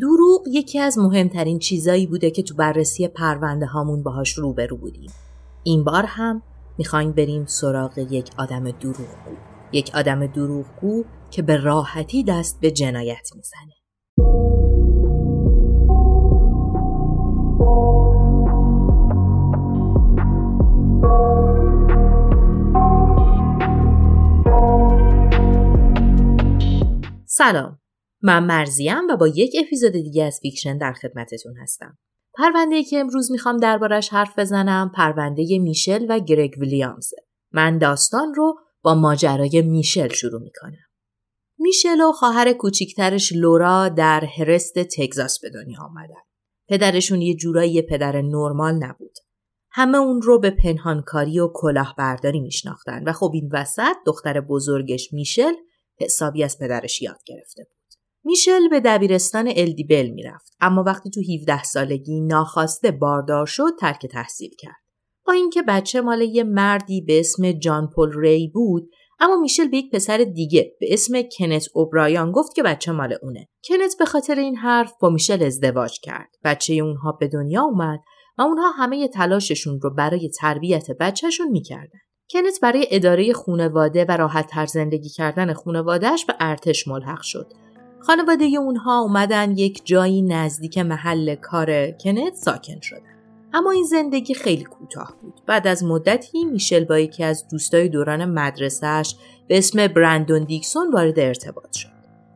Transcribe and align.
دروغ 0.00 0.42
یکی 0.48 0.78
از 0.78 0.98
مهمترین 0.98 1.58
چیزایی 1.58 2.06
بوده 2.06 2.30
که 2.30 2.42
تو 2.42 2.54
بررسی 2.54 3.08
پرونده 3.08 3.66
هامون 3.66 4.02
باهاش 4.02 4.32
روبرو 4.32 4.76
بودیم. 4.76 5.10
این 5.62 5.84
بار 5.84 6.04
هم 6.06 6.42
می‌خوایم 6.78 7.12
بریم 7.12 7.46
سراغ 7.46 7.98
یک 7.98 8.30
آدم 8.38 8.70
دروغگو. 8.70 9.36
یک 9.72 9.90
آدم 9.94 10.26
دروغگو 10.26 11.04
که 11.30 11.42
به 11.42 11.56
راحتی 11.56 12.24
دست 12.24 12.60
به 12.60 12.70
جنایت 12.70 13.28
می‌زنه. 13.36 13.74
سلام 27.26 27.83
من 28.24 28.44
مرزیم 28.44 29.08
و 29.10 29.16
با 29.16 29.28
یک 29.28 29.56
اپیزود 29.60 29.92
دیگه 29.92 30.24
از 30.24 30.38
فیکشن 30.42 30.78
در 30.78 30.92
خدمتتون 30.92 31.56
هستم. 31.62 31.98
پرونده 32.34 32.84
که 32.84 32.98
امروز 32.98 33.30
می‌خوام 33.30 33.56
دربارش 33.56 34.08
حرف 34.08 34.38
بزنم 34.38 34.92
پرونده 34.94 35.58
میشل 35.58 36.06
و 36.08 36.18
گرگ 36.18 36.54
ویلیامزه 36.58 37.16
من 37.52 37.78
داستان 37.78 38.34
رو 38.34 38.54
با 38.82 38.94
ماجرای 38.94 39.62
میشل 39.62 40.08
شروع 40.08 40.42
می‌کنم. 40.42 40.86
میشل 41.58 42.00
و 42.00 42.12
خواهر 42.12 42.52
کوچیکترش 42.52 43.32
لورا 43.32 43.88
در 43.88 44.24
هرست 44.24 44.78
تگزاس 44.78 45.40
به 45.40 45.50
دنیا 45.50 45.78
آمدن. 45.80 46.22
پدرشون 46.68 47.22
یه 47.22 47.34
جورایی 47.34 47.82
پدر 47.82 48.22
نرمال 48.22 48.74
نبود. 48.74 49.14
همه 49.70 49.98
اون 49.98 50.22
رو 50.22 50.40
به 50.40 50.50
پنهانکاری 50.50 51.40
و 51.40 51.48
کلاهبرداری 51.54 52.40
میشناختن 52.40 53.04
و 53.04 53.12
خب 53.12 53.30
این 53.34 53.50
وسط 53.52 53.96
دختر 54.06 54.40
بزرگش 54.40 55.12
میشل 55.12 55.52
حسابی 56.00 56.44
از 56.44 56.58
پدرش 56.58 57.02
یاد 57.02 57.18
گرفته. 57.26 57.66
میشل 58.24 58.68
به 58.68 58.80
دبیرستان 58.80 59.52
الدیبل 59.56 60.10
می‌رفت 60.10 60.56
اما 60.60 60.82
وقتی 60.86 61.10
تو 61.10 61.20
17 61.40 61.62
سالگی 61.62 62.20
ناخواسته 62.20 62.90
باردار 62.90 63.46
شد 63.46 63.70
ترک 63.80 64.06
تحصیل 64.06 64.50
کرد. 64.58 64.84
با 65.26 65.32
اینکه 65.32 65.62
بچه 65.62 66.00
مال 66.00 66.20
یه 66.20 66.44
مردی 66.44 67.00
به 67.00 67.20
اسم 67.20 67.52
جان 67.52 67.90
پل 67.96 68.12
ری 68.14 68.48
بود 68.48 68.90
اما 69.20 69.36
میشل 69.36 69.68
به 69.68 69.76
یک 69.76 69.90
پسر 69.90 70.18
دیگه 70.34 70.76
به 70.80 70.86
اسم 70.90 71.22
کنت 71.38 71.66
اوبرایان 71.74 72.32
گفت 72.32 72.54
که 72.54 72.62
بچه 72.62 72.92
مال 72.92 73.14
اونه. 73.22 73.48
کنت 73.68 73.96
به 73.98 74.04
خاطر 74.04 74.34
این 74.34 74.56
حرف 74.56 74.92
با 75.00 75.10
میشل 75.10 75.42
ازدواج 75.42 76.00
کرد. 76.02 76.28
بچه 76.44 76.74
اونها 76.74 77.12
به 77.12 77.28
دنیا 77.28 77.62
اومد 77.62 78.00
و 78.38 78.42
اونها 78.42 78.70
همه 78.70 79.08
تلاششون 79.08 79.80
رو 79.80 79.94
برای 79.94 80.30
تربیت 80.40 80.90
بچهشون 81.00 81.48
می‌کردن. 81.50 81.98
کنت 82.30 82.60
برای 82.62 82.86
اداره 82.90 83.32
خونواده 83.32 84.04
و 84.08 84.16
راحت 84.16 84.46
تر 84.46 84.66
زندگی 84.66 85.08
کردن 85.08 85.52
خونوادهش 85.52 86.24
به 86.24 86.34
ارتش 86.40 86.88
ملحق 86.88 87.22
شد. 87.22 87.52
خانواده 88.06 88.44
اونها 88.44 89.00
اومدن 89.00 89.50
یک 89.50 89.82
جایی 89.84 90.22
نزدیک 90.22 90.78
محل 90.78 91.34
کار 91.34 91.90
کنت 91.90 92.34
ساکن 92.34 92.80
شدن. 92.80 93.14
اما 93.52 93.70
این 93.70 93.84
زندگی 93.84 94.34
خیلی 94.34 94.64
کوتاه 94.64 95.16
بود. 95.22 95.40
بعد 95.46 95.66
از 95.66 95.84
مدتی 95.84 96.44
میشل 96.44 96.84
با 96.84 96.98
یکی 96.98 97.24
از 97.24 97.48
دوستای 97.48 97.88
دوران 97.88 98.24
مدرسهش 98.24 99.16
به 99.48 99.58
اسم 99.58 99.86
برندون 99.86 100.44
دیکسون 100.44 100.92
وارد 100.92 101.18
ارتباط 101.18 101.76
شد. 101.76 101.88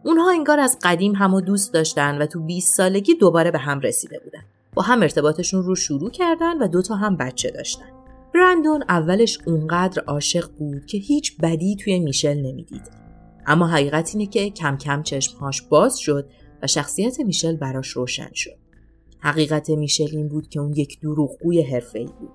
اونها 0.04 0.30
انگار 0.30 0.60
از 0.60 0.78
قدیم 0.82 1.14
همو 1.14 1.40
دوست 1.40 1.74
داشتن 1.74 2.22
و 2.22 2.26
تو 2.26 2.40
20 2.40 2.76
سالگی 2.76 3.14
دوباره 3.14 3.50
به 3.50 3.58
هم 3.58 3.80
رسیده 3.80 4.20
بودن. 4.24 4.44
با 4.74 4.82
هم 4.82 5.02
ارتباطشون 5.02 5.62
رو 5.62 5.74
شروع 5.74 6.10
کردن 6.10 6.58
و 6.58 6.68
دوتا 6.68 6.94
هم 6.94 7.16
بچه 7.16 7.50
داشتن. 7.50 7.88
برندون 8.34 8.84
اولش 8.88 9.38
اونقدر 9.46 10.02
عاشق 10.02 10.50
بود 10.58 10.86
که 10.86 10.98
هیچ 10.98 11.36
بدی 11.42 11.76
توی 11.76 11.98
میشل 11.98 12.36
نمی‌دید. 12.36 12.97
اما 13.48 13.66
حقیقت 13.66 14.10
اینه 14.14 14.26
که 14.26 14.50
کم 14.50 14.76
کم 14.76 15.02
چشمهاش 15.02 15.62
باز 15.62 15.98
شد 15.98 16.30
و 16.62 16.66
شخصیت 16.66 17.20
میشل 17.20 17.56
براش 17.56 17.88
روشن 17.88 18.30
شد. 18.34 18.56
حقیقت 19.18 19.70
میشل 19.70 20.08
این 20.16 20.28
بود 20.28 20.48
که 20.48 20.60
اون 20.60 20.72
یک 20.72 21.00
دروغگوی 21.00 21.62
حرفه‌ای 21.62 22.08
بود. 22.20 22.30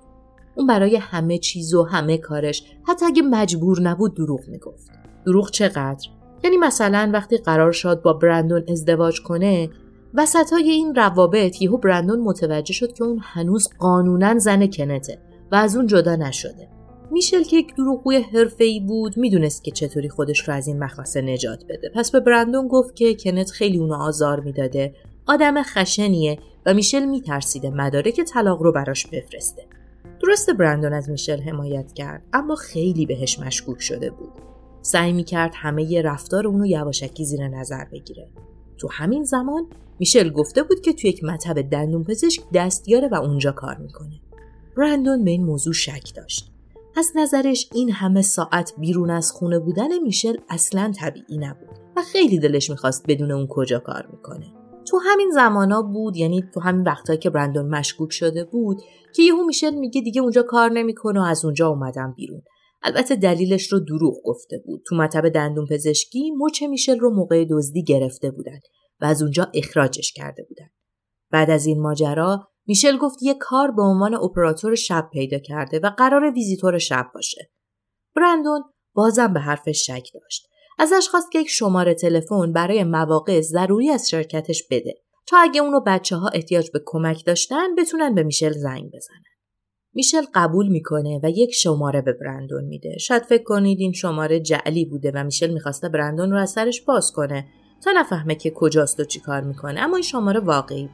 اون 0.56 0.68
برای 0.68 0.96
همه 0.96 1.38
چیز 1.38 1.74
و 1.74 1.84
همه 1.84 2.18
کارش 2.18 2.64
حتی 2.88 3.06
اگه 3.06 3.22
مجبور 3.22 3.82
نبود 3.82 4.16
دروغ 4.16 4.48
می‌گفت. 4.48 4.92
دروغ 5.26 5.52
چقدر؟ 5.52 6.10
یعنی 6.44 6.58
مثلا 6.58 7.10
وقتی 7.14 7.38
قرار 7.38 7.72
شد 7.72 8.02
با 8.02 8.14
برندون 8.14 8.64
ازدواج 8.68 9.22
کنه 9.22 9.70
وسط 10.14 10.54
های 10.54 10.70
این 10.70 10.96
روابط 10.96 11.62
یهو 11.62 11.78
برندون 11.78 12.20
متوجه 12.20 12.74
شد 12.74 12.94
که 12.94 13.04
اون 13.04 13.20
هنوز 13.22 13.70
قانونا 13.80 14.40
زن 14.40 14.68
کنته 14.68 15.20
و 15.52 15.56
از 15.56 15.76
اون 15.76 15.88
جدا 15.88 16.16
نشده. 16.16 16.73
میشل 17.12 17.44
که 17.44 17.58
یک 17.58 17.76
دروغگوی 17.76 18.18
حرفه‌ای 18.18 18.80
بود 18.80 19.18
می‌دونست 19.18 19.64
که 19.64 19.72
چطوری 19.72 20.10
خودش 20.10 20.48
رو 20.48 20.54
از 20.54 20.68
این 20.68 20.84
مخمسه 20.84 21.22
نجات 21.22 21.64
بده. 21.70 21.90
پس 21.96 22.12
به 22.12 22.20
برندون 22.20 22.68
گفت 22.68 22.96
که 22.96 23.16
کنت 23.16 23.52
خیلی 23.52 23.78
اونو 23.78 23.94
آزار 23.94 24.40
می‌داده. 24.40 24.96
آدم 25.28 25.64
خشنیه 25.64 26.40
و 26.66 26.74
میشل 26.74 27.06
میترسیده 27.06 27.70
مدارک 27.70 28.22
طلاق 28.22 28.62
رو 28.62 28.72
براش 28.72 29.08
بفرسته. 29.08 29.66
درست 30.22 30.50
برندون 30.50 30.94
از 30.94 31.10
میشل 31.10 31.42
حمایت 31.42 31.94
کرد 31.94 32.24
اما 32.34 32.56
خیلی 32.56 33.06
بهش 33.06 33.40
مشکوک 33.40 33.82
شده 33.82 34.10
بود. 34.10 34.32
سعی 34.82 35.14
می‌کرد 35.14 35.52
همه 35.56 35.92
ی 35.92 36.02
رفتار 36.02 36.48
اونو 36.48 36.66
یواشکی 36.66 37.26
زیر 37.26 37.48
نظر 37.48 37.86
بگیره. 37.86 38.28
تو 38.78 38.88
همین 38.92 39.24
زمان 39.24 39.68
میشل 40.00 40.30
گفته 40.30 40.64
بود 40.64 40.82
که 40.82 40.94
تو 40.94 41.08
یک 41.08 41.24
مطب 41.24 41.62
دندون 41.62 42.04
پزشک 42.04 42.42
دستیاره 42.54 43.08
و 43.08 43.16
اونجا 43.16 43.52
کار 43.52 43.78
می‌کنه. 43.78 44.20
برندون 44.78 45.24
به 45.24 45.32
این 45.32 45.44
موضوع 45.44 45.74
شک 45.74 46.16
داشت. 46.16 46.53
از 46.96 47.12
نظرش 47.16 47.70
این 47.74 47.92
همه 47.92 48.22
ساعت 48.22 48.74
بیرون 48.78 49.10
از 49.10 49.32
خونه 49.32 49.60
بودن 49.60 50.00
میشل 50.00 50.36
اصلا 50.50 50.94
طبیعی 51.00 51.38
نبود 51.38 51.70
و 51.96 52.02
خیلی 52.02 52.40
دلش 52.40 52.70
می‌خواست 52.70 53.06
بدون 53.08 53.32
اون 53.32 53.48
کجا 53.50 53.80
کار 53.80 54.08
می‌کنه. 54.12 54.54
تو 54.86 55.00
همین 55.04 55.32
زمانا 55.34 55.82
بود 55.82 56.18
یعنی 56.18 56.44
تو 56.54 56.60
همین 56.60 56.84
وقتایی 56.84 57.20
که 57.20 57.30
برندون 57.30 57.70
مشکوک 57.70 58.12
شده 58.12 58.44
بود 58.44 58.82
که 59.16 59.24
یهو 59.24 59.46
میشل 59.46 59.76
میگه 59.76 60.02
دیگه 60.02 60.22
اونجا 60.22 60.44
کار 60.44 60.72
نمی‌کنه 60.72 61.20
و 61.20 61.24
از 61.24 61.46
اونجا 61.46 61.68
اومدم 61.68 62.14
بیرون. 62.18 62.42
البته 62.84 63.16
دلیلش 63.16 63.74
رو 63.74 63.80
دروغ 63.80 64.14
گفته 64.26 64.64
بود. 64.66 64.84
تو 64.88 64.96
مطب 64.96 65.30
دندون 65.30 65.66
پزشکی 65.66 66.32
مچ 66.32 66.64
میشل 66.64 67.00
رو 67.00 67.10
موقع 67.10 67.46
دزدی 67.50 67.84
گرفته 67.84 68.32
بودن 68.32 68.60
و 69.02 69.06
از 69.06 69.22
اونجا 69.22 69.48
اخراجش 69.54 70.14
کرده 70.14 70.44
بودن. 70.50 70.70
بعد 71.32 71.50
از 71.50 71.66
این 71.66 71.82
ماجرا 71.82 72.48
میشل 72.68 72.98
گفت 72.98 73.24
یه 73.24 73.34
کار 73.40 73.72
به 73.72 73.82
عنوان 73.82 74.14
اپراتور 74.14 74.76
شب 74.76 75.10
پیدا 75.14 75.40
کرده 75.40 75.80
و 75.80 75.90
قرار 75.90 76.32
ویزیتور 76.32 76.78
شب 76.78 77.06
باشه. 77.14 77.52
برندون 78.16 78.64
بازم 78.94 79.34
به 79.34 79.40
حرفش 79.40 79.86
شک 79.86 80.08
داشت. 80.14 80.48
ازش 80.80 81.08
خواست 81.12 81.32
که 81.32 81.40
یک 81.40 81.50
شماره 81.50 81.94
تلفن 81.94 82.54
برای 82.54 82.84
مواقع 82.84 83.42
ضروری 83.42 83.90
از 83.90 84.10
شرکتش 84.10 84.64
بده 84.72 84.94
تا 85.28 85.38
اگه 85.38 85.62
اونو 85.62 85.80
بچه 85.88 86.16
ها 86.16 86.28
احتیاج 86.34 86.72
به 86.72 86.82
کمک 86.86 87.26
داشتن 87.26 87.76
بتونن 87.76 88.16
به 88.16 88.24
میشل 88.24 88.52
زنگ 88.52 88.88
بزنن. 88.88 89.24
میشل 89.94 90.22
قبول 90.34 90.68
می‌کنه 90.68 91.20
و 91.24 91.30
یک 91.30 91.54
شماره 91.54 92.02
به 92.02 92.14
برندون 92.14 92.64
میده. 92.64 92.98
شاید 92.98 93.24
فکر 93.24 93.44
کنید 93.44 93.80
این 93.80 93.92
شماره 93.92 94.40
جعلی 94.40 94.86
بوده 94.86 95.12
و 95.16 95.24
میشل 95.24 95.54
می‌خواسته 95.54 95.90
برندون 95.90 96.32
رو 96.32 96.38
از 96.38 96.52
سرش 96.52 96.82
باز 96.82 97.12
کنه 97.12 97.46
تا 97.84 97.92
نفهمه 97.92 98.36
که 98.36 98.52
کجاست 98.56 99.00
و 99.00 99.04
چیکار 99.04 99.42
می‌کنه 99.42 99.82
اما 99.82 99.96
این 99.96 100.04
شماره 100.04 100.40
واقعی. 100.40 100.90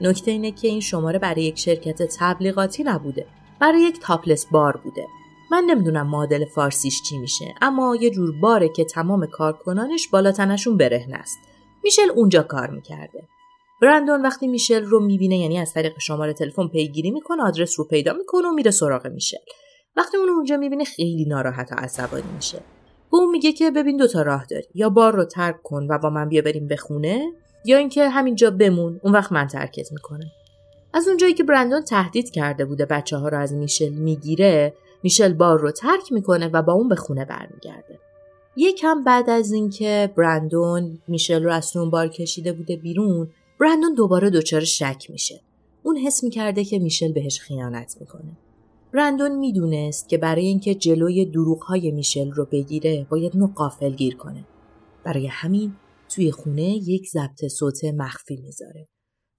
نکته 0.00 0.30
اینه 0.30 0.50
که 0.50 0.68
این 0.68 0.80
شماره 0.80 1.18
برای 1.18 1.42
یک 1.42 1.58
شرکت 1.58 2.02
تبلیغاتی 2.18 2.84
نبوده. 2.84 3.26
برای 3.60 3.80
یک 3.80 4.00
تاپلس 4.00 4.46
بار 4.46 4.76
بوده. 4.76 5.06
من 5.50 5.64
نمی‌دونم 5.66 6.06
معادل 6.06 6.44
فارسیش 6.44 7.02
چی 7.02 7.18
میشه 7.18 7.54
اما 7.62 7.96
یه 7.96 8.10
جور 8.10 8.32
باره 8.40 8.68
که 8.68 8.84
تمام 8.84 9.26
کارکنانش 9.26 10.08
بالا 10.08 10.32
تنشون 10.32 10.76
برهنه 10.76 11.16
است. 11.16 11.38
میشل 11.84 12.10
اونجا 12.14 12.42
کار 12.42 12.70
می‌کرده. 12.70 13.28
برندون 13.82 14.22
وقتی 14.22 14.46
میشل 14.46 14.84
رو 14.84 15.00
می‌بینه 15.00 15.38
یعنی 15.38 15.58
از 15.58 15.72
طریق 15.72 15.98
شماره 15.98 16.32
تلفن 16.32 16.68
پیگیری 16.68 17.10
می‌کنه 17.10 17.42
آدرس 17.42 17.78
رو 17.78 17.84
پیدا 17.84 18.12
می‌کنه 18.12 18.48
و 18.48 18.52
میره 18.52 18.70
سراغ 18.70 19.06
میشل 19.06 19.36
وقتی 19.96 20.16
اون 20.16 20.28
اونجا 20.28 20.56
می‌بینه 20.56 20.84
خیلی 20.84 21.24
ناراحت 21.24 21.72
و 21.72 21.74
عصبانی 21.74 22.32
میشه 22.36 22.58
به 23.12 23.18
اون 23.18 23.30
میگه 23.30 23.52
که 23.52 23.70
ببین 23.70 23.96
دوتا 23.96 24.22
راه 24.22 24.44
داری 24.44 24.66
یا 24.74 24.88
بار 24.88 25.14
رو 25.14 25.24
ترک 25.24 25.62
کن 25.62 25.86
و 25.90 25.98
با 25.98 26.10
من 26.10 26.28
بیا 26.28 26.42
بریم 26.42 26.68
به 26.68 26.76
خونه 26.76 27.32
یا 27.64 27.76
اینکه 27.76 28.08
همینجا 28.08 28.50
بمون 28.50 29.00
اون 29.02 29.12
وقت 29.12 29.32
من 29.32 29.46
ترکت 29.46 29.92
می‌کنم 29.92 30.30
از 30.94 31.08
اونجایی 31.08 31.34
که 31.34 31.44
برندون 31.44 31.82
تهدید 31.82 32.30
کرده 32.30 32.64
بوده 32.64 32.86
بچه 32.86 33.16
ها 33.16 33.28
رو 33.28 33.38
از 33.38 33.52
میشل 33.52 33.88
می‌گیره 33.88 34.74
میشل 35.02 35.32
بار 35.32 35.60
رو 35.60 35.70
ترک 35.70 36.12
می‌کنه 36.12 36.48
و 36.48 36.62
با 36.62 36.72
اون 36.72 36.88
به 36.88 36.96
خونه 36.96 37.24
برمیگرده 37.24 37.98
یکم 38.56 39.04
بعد 39.04 39.30
از 39.30 39.52
اینکه 39.52 40.12
برندون 40.16 40.98
میشل 41.08 41.42
رو 41.44 41.52
از 41.52 41.76
اون 41.76 41.90
بار 41.90 42.08
کشیده 42.08 42.52
بوده 42.52 42.76
بیرون 42.76 43.28
برندون 43.60 43.94
دوباره 43.94 44.30
دچار 44.30 44.60
شک 44.60 45.06
میشه. 45.10 45.40
اون 45.82 45.96
حس 45.96 46.24
می‌کرده 46.24 46.64
که 46.64 46.78
میشل 46.78 47.12
بهش 47.12 47.40
خیانت 47.40 47.96
می‌کنه. 48.00 48.36
برندون 48.92 49.38
می‌دونست 49.38 50.08
که 50.08 50.18
برای 50.18 50.46
اینکه 50.46 50.74
جلوی 50.74 51.24
دروغهای 51.24 51.90
میشل 51.90 52.30
رو 52.30 52.44
بگیره 52.44 53.06
باید 53.10 53.36
نو 53.36 53.46
قافل 53.46 53.90
گیر 53.90 54.16
کنه. 54.16 54.44
برای 55.04 55.26
همین 55.26 55.72
توی 56.14 56.30
خونه 56.30 56.62
یک 56.62 57.08
ضبط 57.08 57.44
صوت 57.44 57.84
مخفی 57.84 58.36
می‌ذاره 58.36 58.88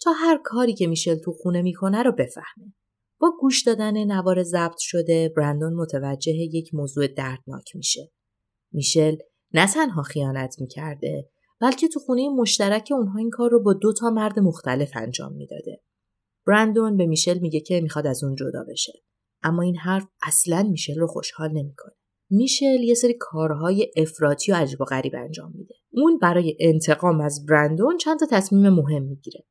تا 0.02 0.12
هر 0.12 0.40
کاری 0.44 0.74
که 0.74 0.88
میشل 0.88 1.16
تو 1.16 1.32
خونه 1.32 1.62
می‌کنه 1.62 2.04
رو 2.04 2.12
بفهمه. 2.12 2.74
با 3.20 3.32
گوش 3.40 3.64
دادن 3.64 4.04
نوار 4.04 4.44
ضبط 4.44 4.78
شده 4.78 5.34
برندون 5.38 5.74
متوجه 5.74 6.32
یک 6.32 6.74
موضوع 6.74 7.08
دردناک 7.08 7.76
میشه. 7.76 8.12
میشل 8.72 9.16
نه 9.54 9.68
تنها 9.68 10.04
خیانت 10.04 10.56
می‌کرده 10.62 11.30
بلکه 11.62 11.88
تو 11.88 12.00
خونه 12.00 12.30
مشترک 12.30 12.90
اونها 12.92 13.20
این 13.20 13.30
کار 13.30 13.52
رو 13.52 13.64
با 13.64 13.74
دو 13.74 13.94
تا 13.94 14.10
مرد 14.10 14.40
مختلف 14.40 14.92
انجام 14.96 15.34
می‌داده. 15.34 15.82
برندون 16.48 16.98
به 16.98 17.06
میشل 17.06 17.40
میگه 17.40 17.60
که 17.60 17.82
می‌خواد 17.82 18.08
از 18.08 18.24
اون 18.24 18.36
جدا 18.36 18.66
بشه. 18.70 18.94
اما 19.44 19.62
این 19.62 19.78
حرف 19.78 20.08
اصلا 20.24 20.64
میشل 20.64 21.00
رو 21.00 21.08
خوشحال 21.08 21.52
نمی‌کنه. 21.52 21.94
میشل 22.30 22.84
یه 22.84 22.94
سری 22.94 23.14
کارهای 23.20 23.92
افراطی 23.98 24.52
و 24.52 24.56
عجب 24.56 24.82
و 24.82 24.86
غریب 24.86 25.14
انجام 25.16 25.52
میده. 25.56 25.76
اون 25.94 26.18
برای 26.18 26.58
انتقام 26.60 27.22
از 27.22 27.46
برندون 27.46 27.98
چند 27.98 28.20
تا 28.20 28.26
تصمیم 28.32 28.70
مهم 28.70 29.04
می‌گیره. 29.04 29.46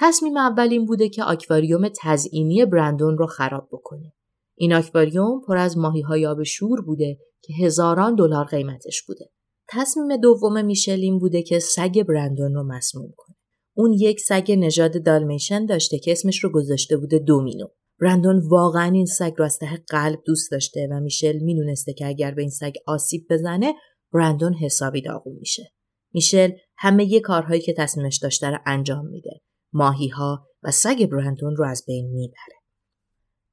تصمیم 0.00 0.36
اول 0.36 0.68
این 0.70 0.86
بوده 0.86 1.08
که 1.08 1.24
آکواریوم 1.24 1.88
تزئینی 2.02 2.64
برندون 2.64 3.18
رو 3.18 3.26
خراب 3.26 3.68
بکنه. 3.72 4.12
این 4.56 4.74
آکواریوم 4.74 5.40
پر 5.46 5.56
از 5.56 5.78
ماهی 5.78 6.00
های 6.00 6.26
آب 6.26 6.42
شور 6.42 6.80
بوده 6.80 7.18
که 7.42 7.54
هزاران 7.64 8.14
دلار 8.14 8.44
قیمتش 8.44 9.02
بوده. 9.02 9.30
تصمیم 9.68 10.16
دوم 10.16 10.64
میشلین 10.64 11.18
بوده 11.18 11.42
که 11.42 11.58
سگ 11.58 12.02
برندون 12.02 12.54
رو 12.54 12.62
مسموم 12.62 13.12
کنه. 13.16 13.36
اون 13.76 13.92
یک 13.92 14.20
سگ 14.20 14.52
نژاد 14.58 15.04
دالمیشن 15.04 15.66
داشته 15.66 15.98
که 15.98 16.12
اسمش 16.12 16.44
رو 16.44 16.50
گذاشته 16.50 16.96
بوده 16.96 17.18
دومینو. 17.18 17.66
برندون 18.00 18.42
واقعا 18.48 18.92
این 18.92 19.06
سگ 19.06 19.32
رو 19.36 19.44
از 19.44 19.58
ته 19.58 19.84
قلب 19.88 20.18
دوست 20.26 20.50
داشته 20.50 20.88
و 20.90 21.00
میشل 21.00 21.38
می‌دونسته 21.38 21.92
که 21.92 22.06
اگر 22.06 22.30
به 22.30 22.42
این 22.42 22.50
سگ 22.50 22.72
آسیب 22.86 23.26
بزنه 23.30 23.74
برندون 24.12 24.54
حسابی 24.54 25.02
داغون 25.02 25.36
میشه. 25.40 25.73
میشل 26.14 26.50
همه 26.76 27.20
کارهایی 27.20 27.60
که 27.60 27.74
تصمیمش 27.78 28.16
داشته 28.16 28.50
رو 28.50 28.58
انجام 28.66 29.06
میده. 29.06 29.40
ماهی 29.72 30.08
ها 30.08 30.46
و 30.62 30.70
سگ 30.70 31.06
برندون 31.06 31.56
رو 31.56 31.64
از 31.64 31.84
بین 31.86 32.10
می‌بره. 32.10 32.58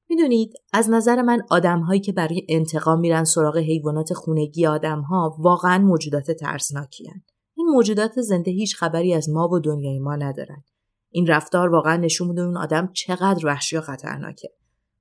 می‌دونید 0.10 0.54
از 0.74 0.90
نظر 0.90 1.22
من 1.22 1.42
آدمهایی 1.50 2.00
که 2.00 2.12
برای 2.12 2.46
انتقام 2.50 3.00
میرن 3.00 3.24
سراغ 3.24 3.58
حیوانات 3.58 4.13
خونگی 4.13 4.66
آدمها 4.66 5.36
واقعا 5.40 5.78
موجودات 5.78 6.31
ترسناکی 6.31 7.08
هن. 7.08 7.22
این 7.56 7.68
موجودات 7.68 8.22
زنده 8.22 8.52
هیچ 8.52 8.75
خبری 8.75 9.13
از 9.13 9.30
ما 9.30 9.48
و 9.48 9.60
دنیای 9.60 10.00
ما 10.00 10.16
ندارن. 10.16 10.63
این 11.10 11.28
رفتار 11.28 11.69
واقعا 11.69 11.98
نشون 11.98 12.28
میده 12.28 12.42
اون 12.42 12.58
آدم 12.58 12.92
چقدر 12.94 13.46
وحشی 13.46 13.78
و 13.78 13.81
خطرناکه. 13.81 14.50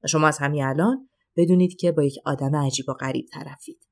و 0.05 0.07
شما 0.07 0.27
از 0.27 0.39
همین 0.39 0.65
الان 0.65 1.09
بدونید 1.37 1.77
که 1.77 1.93
با 1.93 2.03
یک 2.03 2.19
آدم 2.25 2.57
عجیب 2.57 2.89
و 2.89 2.93
غریب 2.93 3.27
طرفید. 3.33 3.90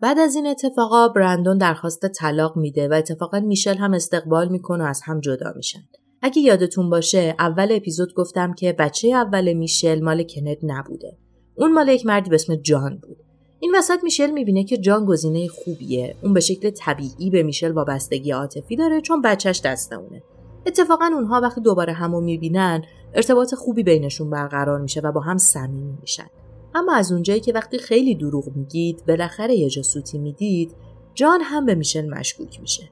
بعد 0.00 0.18
از 0.18 0.34
این 0.34 0.46
اتفاقا 0.46 1.08
برندون 1.08 1.58
درخواست 1.58 2.06
طلاق 2.06 2.56
میده 2.56 2.88
و 2.88 2.92
اتفاقا 2.92 3.40
میشل 3.40 3.76
هم 3.76 3.94
استقبال 3.94 4.48
می‌کنه 4.48 4.84
و 4.84 4.86
از 4.86 5.00
هم 5.04 5.20
جدا 5.20 5.52
میشن. 5.56 5.80
اگه 6.22 6.42
یادتون 6.42 6.90
باشه 6.90 7.34
اول 7.38 7.68
اپیزود 7.70 8.14
گفتم 8.14 8.52
که 8.52 8.72
بچه 8.72 9.08
اول 9.08 9.52
میشل 9.52 10.00
مال 10.02 10.22
کنت 10.22 10.58
نبوده. 10.62 11.16
اون 11.56 11.72
مال 11.72 11.88
یک 11.88 12.06
مردی 12.06 12.30
به 12.30 12.34
اسم 12.34 12.56
جان 12.56 12.98
بود. 13.02 13.16
این 13.60 13.74
وسط 13.76 13.98
میشل 14.02 14.30
می‌بینه 14.30 14.64
که 14.64 14.76
جان 14.76 15.04
گزینه 15.04 15.48
خوبیه. 15.48 16.16
اون 16.22 16.34
به 16.34 16.40
شکل 16.40 16.70
طبیعی 16.70 17.30
به 17.30 17.42
میشل 17.42 17.72
وابستگی 17.72 18.30
عاطفی 18.30 18.76
داره 18.76 19.00
چون 19.00 19.22
بچهش 19.22 19.60
دست 19.64 19.92
اونه. 19.92 20.22
اتفاقا 20.66 21.10
اونها 21.14 21.40
وقتی 21.40 21.60
دوباره 21.60 21.92
همو 21.92 22.20
می‌بینن 22.20 22.82
ارتباط 23.14 23.54
خوبی 23.54 23.82
بینشون 23.82 24.30
برقرار 24.30 24.80
میشه 24.80 25.00
و 25.00 25.12
با 25.12 25.20
هم 25.20 25.38
صمیمی 25.38 25.98
میشن. 26.00 26.26
اما 26.74 26.94
از 26.94 27.12
اونجایی 27.12 27.40
که 27.40 27.52
وقتی 27.52 27.78
خیلی 27.78 28.14
دروغ 28.14 28.56
میگید 28.56 29.06
بالاخره 29.08 29.54
یه 29.54 29.70
جا 29.70 29.82
سوتی 29.82 30.18
می‌دید 30.18 30.74
جان 31.14 31.40
هم 31.42 31.66
به 31.66 31.74
میشل 31.74 32.08
مشکوک 32.08 32.60
میشه. 32.60 32.90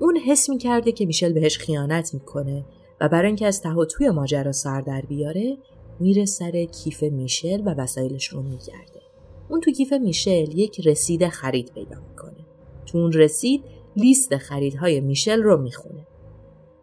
اون 0.00 0.16
حس 0.16 0.50
می‌کرده 0.50 0.92
که 0.92 1.06
میشل 1.06 1.32
بهش 1.32 1.58
خیانت 1.58 2.14
می‌کنه 2.14 2.64
و 3.00 3.08
برای 3.08 3.26
اینکه 3.26 3.46
از 3.46 3.62
ته 3.62 3.84
توی 3.90 4.10
ماجرا 4.10 4.52
سر 4.52 4.80
در 4.80 5.00
بیاره 5.00 5.58
میره 6.00 6.24
سر 6.24 6.64
کیف 6.64 7.02
میشل 7.02 7.60
و 7.60 7.74
وسایلش 7.74 8.26
رو 8.26 8.42
میگرده. 8.42 9.00
اون 9.48 9.60
تو 9.60 9.70
کیف 9.70 9.92
میشل 9.92 10.58
یک 10.58 10.86
رسید 10.86 11.28
خرید 11.28 11.72
پیدا 11.74 11.96
می‌کنه. 12.08 12.46
تو 12.86 12.98
اون 12.98 13.12
رسید 13.12 13.64
لیست 13.96 14.36
خریدهای 14.36 15.00
میشل 15.00 15.42
رو 15.42 15.62
می‌خونه. 15.62 16.06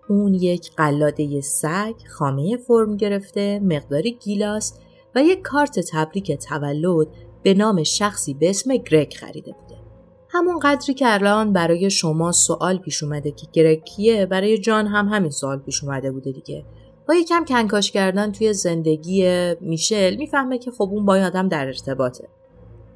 اون 0.10 0.34
یک 0.34 0.72
قلاده 0.78 1.42
سگ، 1.42 1.94
خامه 2.10 2.58
فرم 2.58 2.98
گرفته، 2.98 3.60
مقداری 3.64 4.12
گیلاس 4.12 4.74
و 5.16 5.24
یک 5.24 5.42
کارت 5.42 5.80
تبریک 5.92 6.32
تولد 6.32 7.08
به 7.44 7.54
نام 7.54 7.84
شخصی 7.84 8.34
به 8.34 8.50
اسم 8.50 8.78
گرگ 8.78 9.14
خریده 9.14 9.52
بوده. 9.52 9.82
همون 10.30 10.60
قدری 10.60 10.94
که 10.94 11.14
الان 11.14 11.54
برای 11.54 11.90
شما 11.90 12.32
سوال 12.32 12.78
پیش 12.78 13.04
اومده 13.04 13.32
که 13.32 13.48
گرکیه 13.54 14.26
برای 14.26 14.58
جان 14.58 14.88
هم 14.88 15.08
همین 15.08 15.32
سوال 15.32 15.60
پیش 15.60 15.84
اومده 15.84 16.12
بوده 16.12 16.32
دیگه. 16.32 16.66
با 17.08 17.16
یکم 17.16 17.46
کنکاش 17.46 17.92
کردن 17.92 18.32
توی 18.32 18.54
زندگی 18.54 19.54
میشل 19.62 20.16
می‌فهمه 20.16 20.58
که 20.58 20.72
خب 20.72 20.90
اون 20.92 21.06
با 21.06 21.16
آدم 21.16 21.48
در 21.48 21.66
ارتباطه. 21.66 22.28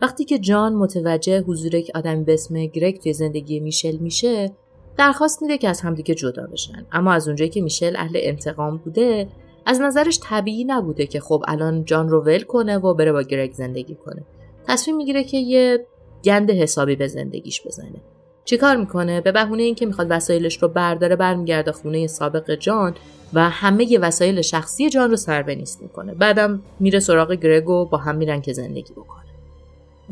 وقتی 0.01 0.25
که 0.25 0.39
جان 0.39 0.73
متوجه 0.73 1.41
حضور 1.41 1.75
یک 1.75 1.91
آدمی 1.95 2.23
به 2.23 2.33
اسم 2.33 2.65
گرگ 2.65 3.01
توی 3.01 3.13
زندگی 3.13 3.59
میشل 3.59 3.97
میشه 3.97 4.51
درخواست 4.97 5.41
میده 5.41 5.57
که 5.57 5.69
از 5.69 5.81
همدیگه 5.81 6.15
جدا 6.15 6.47
بشن. 6.47 6.85
اما 6.91 7.13
از 7.13 7.27
اونجایی 7.27 7.49
که 7.49 7.61
میشل 7.61 7.95
اهل 7.95 8.17
انتقام 8.21 8.77
بوده 8.77 9.27
از 9.65 9.81
نظرش 9.81 10.19
طبیعی 10.23 10.63
نبوده 10.63 11.07
که 11.07 11.19
خب 11.19 11.43
الان 11.47 11.85
جان 11.85 12.09
رو 12.09 12.21
ول 12.21 12.41
کنه 12.41 12.77
و 12.77 12.93
بره 12.93 13.11
با 13.11 13.21
گرگ 13.21 13.51
زندگی 13.51 13.95
کنه. 13.95 14.23
تصمیم 14.67 14.97
می‌گیره 14.97 15.23
که 15.23 15.37
یه 15.37 15.85
گند 16.23 16.51
حسابی 16.51 16.95
به 16.95 17.07
زندگیش 17.07 17.61
بزنه. 17.67 18.01
چیکار 18.45 18.75
می‌کنه؟ 18.75 19.21
به 19.21 19.31
بهونه 19.31 19.63
اینکه 19.63 19.85
می‌خواد 19.85 20.07
وسایلش 20.09 20.63
رو 20.63 20.67
برداره 20.67 21.15
برمیگرده 21.15 21.71
خونه 21.71 22.07
سابق 22.07 22.55
جان 22.55 22.95
و 23.33 23.49
همه 23.49 23.91
ی 23.91 23.97
وسایل 23.97 24.41
شخصی 24.41 24.89
جان 24.89 25.09
رو 25.09 25.15
سر 25.15 25.43
نیست 25.43 25.81
می‌کنه. 25.81 26.13
بعدم 26.13 26.61
میره 26.79 26.99
سراغ 26.99 27.31
گرگو 27.31 27.85
با 27.85 27.97
هم 27.97 28.15
میرن 28.15 28.41
که 28.41 28.53
زندگی 28.53 28.93
بکنه. 28.93 29.24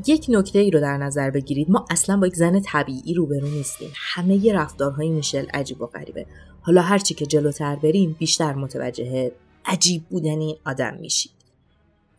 یک 0.08 0.26
نکته 0.30 0.60
ای 0.60 0.72
رو 0.72 0.80
در 0.80 0.98
نظر 0.98 1.30
بگیرید 1.30 1.70
ما 1.70 1.86
اصلا 1.90 2.18
با 2.18 2.28
یک 2.28 2.36
زن 2.36 2.60
طبیعی 2.60 3.14
روبرو 3.14 3.48
نیستیم 3.48 3.90
همه 3.96 4.46
ی 4.46 4.54
رفتارهای 4.54 5.10
میشل 5.10 5.46
عجیب 5.54 5.82
و 5.82 5.86
غریبه 5.86 6.26
حالا 6.62 6.82
هرچی 6.82 7.14
که 7.14 7.26
جلوتر 7.26 7.76
بریم 7.76 8.16
بیشتر 8.20 8.54
متوجه 8.54 9.32
عجیب 9.66 10.04
بودن 10.10 10.40
این 10.40 10.56
آدم 10.66 10.98
میشید 11.02 11.32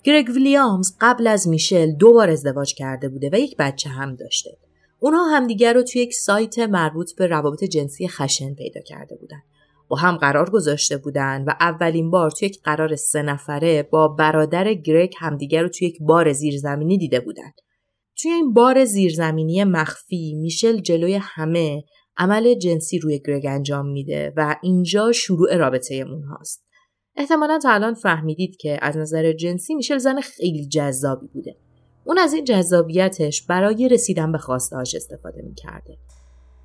گرگ 0.05 0.29
ویلیامز 0.29 0.97
قبل 1.01 1.27
از 1.27 1.49
میشل 1.49 1.93
دو 1.93 2.13
بار 2.13 2.31
ازدواج 2.31 2.75
کرده 2.75 3.09
بوده 3.09 3.31
و 3.33 3.39
یک 3.39 3.57
بچه 3.57 3.91
هم 3.91 4.15
داشته. 4.15 4.57
اونها 5.01 5.25
همدیگر 5.25 5.73
رو 5.75 5.83
توی 5.83 6.03
یک 6.03 6.15
سایت 6.15 6.59
مربوط 6.59 7.15
به 7.15 7.27
روابط 7.27 7.65
جنسی 7.65 8.09
خشن 8.09 8.55
پیدا 8.55 8.81
کرده 8.81 9.17
بودن. 9.17 9.43
با 9.89 9.97
هم 9.97 10.17
قرار 10.17 10.51
گذاشته 10.51 10.97
بودن 10.97 11.45
و 11.47 11.53
اولین 11.61 12.11
بار 12.11 12.31
توی 12.31 12.49
یک 12.49 12.63
قرار 12.63 12.97
سه 12.97 13.23
نفره 13.23 13.83
با 13.83 14.09
برادر 14.09 14.75
گرگ 14.75 15.15
همدیگر 15.19 15.63
رو 15.63 15.69
توی 15.69 15.89
یک 15.89 15.99
بار 16.01 16.33
زیرزمینی 16.33 16.99
دیده 16.99 17.21
بودن. 17.21 17.53
توی 18.23 18.31
این 18.31 18.53
بار 18.53 18.85
زیرزمینی 18.85 19.65
مخفی 19.65 20.35
میشل 20.35 20.81
جلوی 20.81 21.15
همه 21.21 21.85
عمل 22.17 22.55
جنسی 22.55 22.99
روی 22.99 23.21
گرگ 23.27 23.47
انجام 23.47 23.87
میده 23.87 24.33
و 24.37 24.57
اینجا 24.63 25.13
شروع 25.13 25.57
رابطه 25.57 25.95
اونهاست. 25.95 26.65
احتمالا 27.17 27.59
تا 27.59 27.71
الان 27.71 27.95
فهمیدید 27.95 28.57
که 28.57 28.79
از 28.83 28.97
نظر 28.97 29.33
جنسی 29.33 29.75
میشل 29.75 29.99
زن 29.99 30.21
خیلی 30.21 30.69
جذابی 30.69 31.27
بوده. 31.27 31.57
اون 32.05 32.19
از 32.19 32.33
این 32.33 32.45
جذابیتش 32.45 33.43
برای 33.43 33.89
رسیدن 33.89 34.33
به 34.33 34.39
خواستهاش 34.39 34.95
استفاده 34.95 35.43
می‌کرده. 35.43 35.99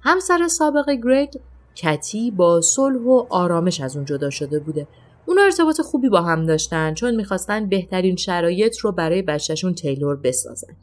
همسر 0.01 0.47
سابق 0.47 0.89
گرگ 1.03 1.39
کتی 1.75 2.31
با 2.31 2.61
صلح 2.61 3.01
و 3.01 3.25
آرامش 3.29 3.81
از 3.81 3.95
اون 3.95 4.05
جدا 4.05 4.29
شده 4.29 4.59
بوده. 4.59 4.87
اونا 5.25 5.41
ارتباط 5.41 5.81
خوبی 5.81 6.09
با 6.09 6.21
هم 6.21 6.45
داشتن 6.45 6.93
چون 6.93 7.15
می‌خواستن 7.15 7.69
بهترین 7.69 8.15
شرایط 8.15 8.77
رو 8.77 8.91
برای 8.91 9.21
بچهشون 9.21 9.73
تیلور 9.73 10.15
بسازن. 10.15 10.77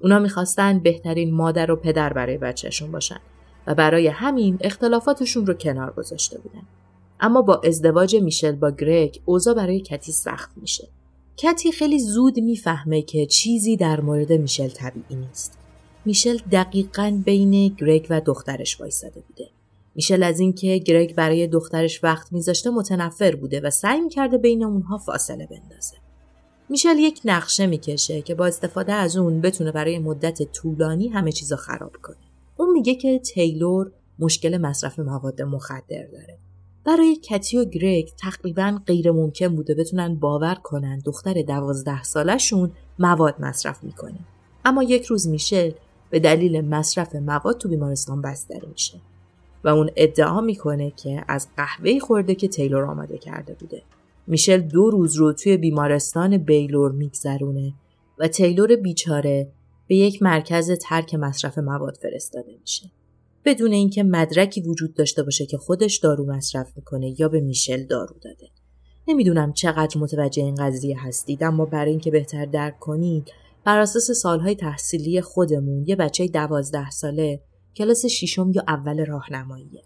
اونا 0.00 0.18
می‌خواستن 0.18 0.78
بهترین 0.78 1.34
مادر 1.34 1.70
و 1.70 1.76
پدر 1.76 2.12
برای 2.12 2.38
بچهشون 2.38 2.92
باشن 2.92 3.20
و 3.66 3.74
برای 3.74 4.06
همین 4.06 4.58
اختلافاتشون 4.60 5.46
رو 5.46 5.54
کنار 5.54 5.92
گذاشته 5.92 6.38
بودن. 6.38 6.62
اما 7.20 7.42
با 7.42 7.60
ازدواج 7.64 8.16
میشل 8.16 8.52
با 8.52 8.70
گرگ 8.70 9.20
اوضاع 9.24 9.54
برای 9.54 9.80
کتی 9.80 10.12
سخت 10.12 10.50
میشه. 10.56 10.88
کتی 11.36 11.72
خیلی 11.72 11.98
زود 11.98 12.40
می‌فهمه 12.40 13.02
که 13.02 13.26
چیزی 13.26 13.76
در 13.76 14.00
مورد 14.00 14.32
میشل 14.32 14.68
طبیعی 14.68 15.16
نیست. 15.16 15.58
میشل 16.04 16.38
دقیقا 16.52 17.22
بین 17.24 17.68
گرگ 17.68 18.06
و 18.10 18.20
دخترش 18.20 18.80
وایساده 18.80 19.22
بوده. 19.28 19.48
میشل 19.94 20.22
از 20.22 20.40
اینکه 20.40 20.78
گرگ 20.78 21.14
برای 21.14 21.46
دخترش 21.46 22.04
وقت 22.04 22.32
میذاشته 22.32 22.70
متنفر 22.70 23.36
بوده 23.36 23.60
و 23.60 23.70
سعی 23.70 24.00
می‌کرده 24.00 24.38
بین 24.38 24.64
اونها 24.64 24.98
فاصله 24.98 25.46
بندازه. 25.46 25.96
میشل 26.68 26.98
یک 26.98 27.20
نقشه 27.24 27.66
می‌کشه 27.66 28.22
که 28.22 28.34
با 28.34 28.46
استفاده 28.46 28.92
از 28.92 29.16
اون 29.16 29.40
بتونه 29.40 29.72
برای 29.72 29.98
مدت 29.98 30.42
طولانی 30.42 31.08
همه 31.08 31.32
چیزا 31.32 31.56
خراب 31.56 31.92
کنه. 32.02 32.16
اون 32.56 32.72
میگه 32.72 32.94
که 32.94 33.18
تیلور 33.18 33.92
مشکل 34.18 34.56
مصرف 34.58 34.98
مواد 34.98 35.42
مخدر 35.42 36.06
داره. 36.12 36.38
برای 36.84 37.16
کتی 37.16 37.58
و 37.58 37.64
گرگ 37.64 38.12
تقریبا 38.18 38.80
غیر 38.86 39.10
ممکن 39.10 39.56
بوده 39.56 39.74
بتونن 39.74 40.14
باور 40.14 40.54
کنن 40.54 40.98
دختر 40.98 41.42
دوازده 41.42 42.02
سالشون 42.02 42.72
مواد 42.98 43.34
مصرف 43.40 43.84
می‌کنه. 43.84 44.18
اما 44.64 44.82
یک 44.82 45.04
روز 45.04 45.28
میشل 45.28 45.70
به 46.10 46.18
دلیل 46.20 46.60
مصرف 46.60 47.14
مواد 47.14 47.58
تو 47.58 47.68
بیمارستان 47.68 48.22
بستری 48.22 48.66
میشه 48.66 49.00
و 49.64 49.68
اون 49.68 49.90
ادعا 49.96 50.40
می‌کنه 50.40 50.90
که 50.90 51.24
از 51.28 51.48
قهوه 51.56 51.98
خورده 51.98 52.34
که 52.34 52.48
تیلور 52.48 52.84
آماده 52.84 53.18
کرده 53.18 53.54
بوده. 53.54 53.82
میشل 54.26 54.60
دو 54.60 54.90
روز 54.90 55.16
رو 55.16 55.32
توی 55.32 55.56
بیمارستان 55.56 56.38
بیلور 56.38 56.92
میگذرونه 56.92 57.74
و 58.18 58.28
تیلور 58.28 58.76
بیچاره 58.76 59.52
به 59.88 59.96
یک 59.96 60.22
مرکز 60.22 60.70
ترک 60.70 61.14
مصرف 61.14 61.58
مواد 61.58 61.98
فرستاده 62.02 62.56
میشه. 62.60 62.90
بدون 63.44 63.72
اینکه 63.72 64.02
مدرکی 64.02 64.60
وجود 64.60 64.94
داشته 64.94 65.22
باشه 65.22 65.46
که 65.46 65.58
خودش 65.58 65.96
دارو 65.96 66.26
مصرف 66.26 66.76
می‌کنه 66.76 67.20
یا 67.20 67.28
به 67.28 67.40
میشل 67.40 67.86
دارو 67.86 68.16
داده. 68.20 68.48
نمی‌دونم 69.08 69.52
چقدر 69.52 70.00
متوجه 70.00 70.42
این 70.42 70.54
قضیه 70.54 70.96
هستید 71.00 71.44
اما 71.44 71.64
برای 71.64 71.90
اینکه 71.90 72.10
بهتر 72.10 72.44
درک 72.44 72.78
کنید 72.78 73.32
بر 73.64 73.78
اساس 73.78 74.10
سالهای 74.10 74.54
تحصیلی 74.54 75.20
خودمون 75.20 75.84
یه 75.86 75.96
بچه 75.96 76.28
دوازده 76.28 76.90
ساله 76.90 77.40
کلاس 77.76 78.06
ششم 78.06 78.50
یا 78.54 78.64
اول 78.68 79.06
راهنماییه. 79.06 79.82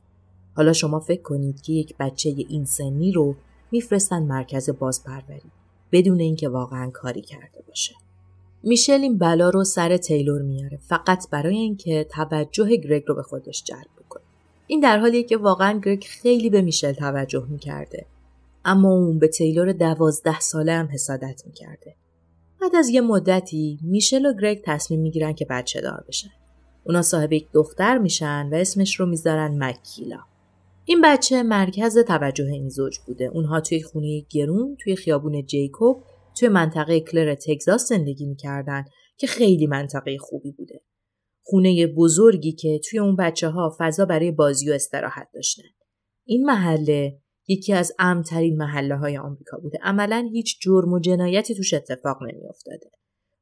حالا 0.56 0.72
شما 0.72 1.00
فکر 1.00 1.22
کنید 1.22 1.60
که 1.60 1.72
یک 1.72 1.94
بچه 2.00 2.34
این 2.48 2.64
سنی 2.64 3.12
رو 3.12 3.36
میفرستن 3.72 4.22
مرکز 4.22 4.70
بازپروری 4.70 5.50
بدون 5.92 6.20
اینکه 6.20 6.48
واقعا 6.48 6.90
کاری 6.90 7.20
کرده 7.20 7.62
باشه. 7.68 7.94
میشل 8.62 9.00
این 9.00 9.18
بلا 9.18 9.50
رو 9.50 9.64
سر 9.64 9.96
تیلور 9.96 10.42
میاره 10.42 10.78
فقط 10.88 11.30
برای 11.30 11.56
اینکه 11.56 12.06
توجه 12.10 12.76
گرگ 12.76 13.04
رو 13.06 13.14
به 13.14 13.22
خودش 13.22 13.64
جلب 13.64 14.08
کنه. 14.08 14.22
این 14.66 14.80
در 14.80 14.98
حالیه 14.98 15.22
که 15.22 15.36
واقعا 15.36 15.80
گرگ 15.84 16.04
خیلی 16.04 16.50
به 16.50 16.62
میشل 16.62 16.92
توجه 16.92 17.46
می‌کرده. 17.48 18.06
اما 18.64 18.88
اون 18.88 19.18
به 19.18 19.28
تیلور 19.28 19.72
دوازده 19.72 20.40
ساله 20.40 20.72
هم 20.72 20.88
حسادت 20.92 21.42
می‌کرده. 21.46 21.94
بعد 22.60 22.76
از 22.76 22.88
یه 22.88 23.00
مدتی 23.00 23.78
میشل 23.82 24.26
و 24.26 24.32
گرگ 24.32 24.62
تصمیم 24.64 25.00
می‌گیرن 25.00 25.32
که 25.32 25.44
بچه 25.50 25.80
دار 25.80 26.04
بشن. 26.08 26.30
اونا 26.84 27.02
صاحب 27.02 27.32
یک 27.32 27.52
دختر 27.52 27.98
میشن 27.98 28.48
و 28.52 28.54
اسمش 28.54 29.00
رو 29.00 29.06
می‌ذارن 29.06 29.64
مکیلا. 29.64 30.18
این 30.90 31.00
بچه 31.04 31.42
مرکز 31.42 31.98
توجه 31.98 32.44
این 32.44 32.68
زوج 32.68 32.98
بوده. 33.06 33.24
اونها 33.24 33.60
توی 33.60 33.82
خونه 33.82 34.20
گرون 34.30 34.76
توی 34.84 34.96
خیابون 34.96 35.46
جیکوب 35.46 36.04
توی 36.38 36.48
منطقه 36.48 37.00
کلر 37.00 37.34
تگزاس 37.34 37.88
زندگی 37.88 38.26
می‌کردن 38.26 38.84
که 39.16 39.26
خیلی 39.26 39.66
منطقه 39.66 40.18
خوبی 40.18 40.52
بوده. 40.52 40.82
خونه 41.42 41.86
بزرگی 41.86 42.52
که 42.52 42.80
توی 42.90 42.98
اون 42.98 43.16
بچه 43.16 43.48
ها 43.48 43.76
فضا 43.78 44.04
برای 44.04 44.30
بازی 44.30 44.70
و 44.70 44.72
استراحت 44.72 45.28
داشتن. 45.34 45.62
این 46.24 46.46
محله 46.46 47.18
یکی 47.48 47.72
از 47.72 47.92
امترین 47.98 48.56
محله 48.56 48.96
های 48.96 49.18
آمریکا 49.18 49.58
بوده. 49.58 49.78
عملا 49.82 50.28
هیچ 50.32 50.60
جرم 50.60 50.92
و 50.92 50.98
جنایتی 50.98 51.54
توش 51.54 51.74
اتفاق 51.74 52.22
نمی 52.22 52.48
افتاده. 52.48 52.90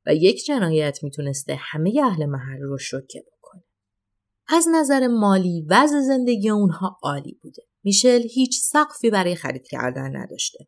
و 0.07 0.15
یک 0.15 0.45
جنایت 0.45 0.99
می‌تونسته 1.03 1.57
همه 1.59 1.93
اهل 2.05 2.27
محل 2.27 2.61
رو 2.61 2.79
شوکه 2.79 3.21
بکنه. 3.21 3.38
از 4.49 4.69
نظر 4.75 5.07
مالی 5.07 5.67
وضع 5.71 6.01
زندگی 6.01 6.51
اونها 6.51 6.99
عالی 7.03 7.39
بوده. 7.43 7.63
میشل 7.85 8.23
هیچ 8.35 8.61
سقفی 8.63 9.11
برای 9.11 9.35
خرید 9.35 9.67
کردن 9.71 10.17
نداشته. 10.17 10.59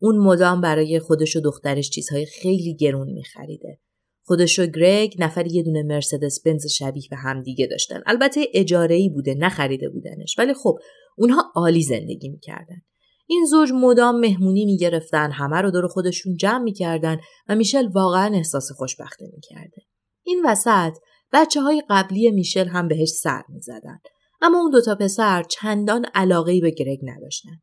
اون 0.00 0.18
مدام 0.18 0.60
برای 0.60 1.00
خودش 1.00 1.36
و 1.36 1.40
دخترش 1.40 1.90
چیزهای 1.90 2.26
خیلی 2.26 2.76
گرون 2.76 3.12
میخریده. 3.12 3.78
خودش 4.24 4.58
و 4.58 4.66
گرگ 4.66 5.16
نفر 5.18 5.46
یه 5.46 5.62
دونه 5.62 5.82
مرسدس 5.82 6.42
بنز 6.44 6.66
شبیه 6.66 7.02
به 7.10 7.16
همدیگه 7.16 7.66
داشتن. 7.66 8.02
البته 8.06 8.46
اجاره 8.54 9.08
بوده 9.14 9.34
نخریده 9.34 9.88
بودنش 9.88 10.38
ولی 10.38 10.54
خب 10.54 10.78
اونها 11.16 11.52
عالی 11.54 11.82
زندگی 11.82 12.28
می‌کردن. 12.28 12.82
این 13.26 13.46
زوج 13.50 13.72
مدام 13.74 14.20
مهمونی 14.20 14.64
می‌گرفتن 14.64 15.30
همه 15.30 15.56
رو 15.56 15.70
دور 15.70 15.88
خودشون 15.88 16.36
جمع 16.36 16.62
می‌کردن 16.62 17.16
و 17.48 17.54
میشل 17.54 17.88
واقعا 17.88 18.34
احساس 18.34 18.68
خوشبختی 18.76 19.24
می‌کرده. 19.34 19.82
این 20.22 20.42
وسط 20.46 20.92
بچه 21.32 21.60
های 21.60 21.82
قبلی 21.90 22.30
میشل 22.30 22.66
هم 22.66 22.88
بهش 22.88 23.08
سر 23.08 23.42
می‌زدن. 23.48 23.98
اما 24.40 24.58
اون 24.58 24.70
دوتا 24.70 24.94
پسر 24.94 25.42
چندان 25.42 26.04
علاقه 26.14 26.60
به 26.60 26.70
گرگ 26.70 26.98
نداشتن. 27.02 27.60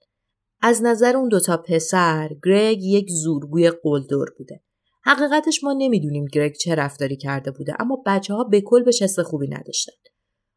از 0.61 0.83
نظر 0.83 1.17
اون 1.17 1.29
دوتا 1.29 1.57
پسر 1.57 2.29
گرگ 2.43 2.83
یک 2.83 3.07
زورگوی 3.09 3.71
قلدر 3.83 4.25
بوده. 4.37 4.61
حقیقتش 5.03 5.63
ما 5.63 5.73
نمی‌دونیم 5.77 6.25
گرگ 6.25 6.53
چه 6.55 6.75
رفتاری 6.75 7.17
کرده 7.17 7.51
بوده 7.51 7.73
اما 7.79 8.03
بچه 8.05 8.33
ها 8.33 8.43
به 8.43 8.61
کل 8.61 8.83
به 8.83 8.91
حس 9.01 9.19
خوبی 9.19 9.47
نداشتن. 9.47 9.93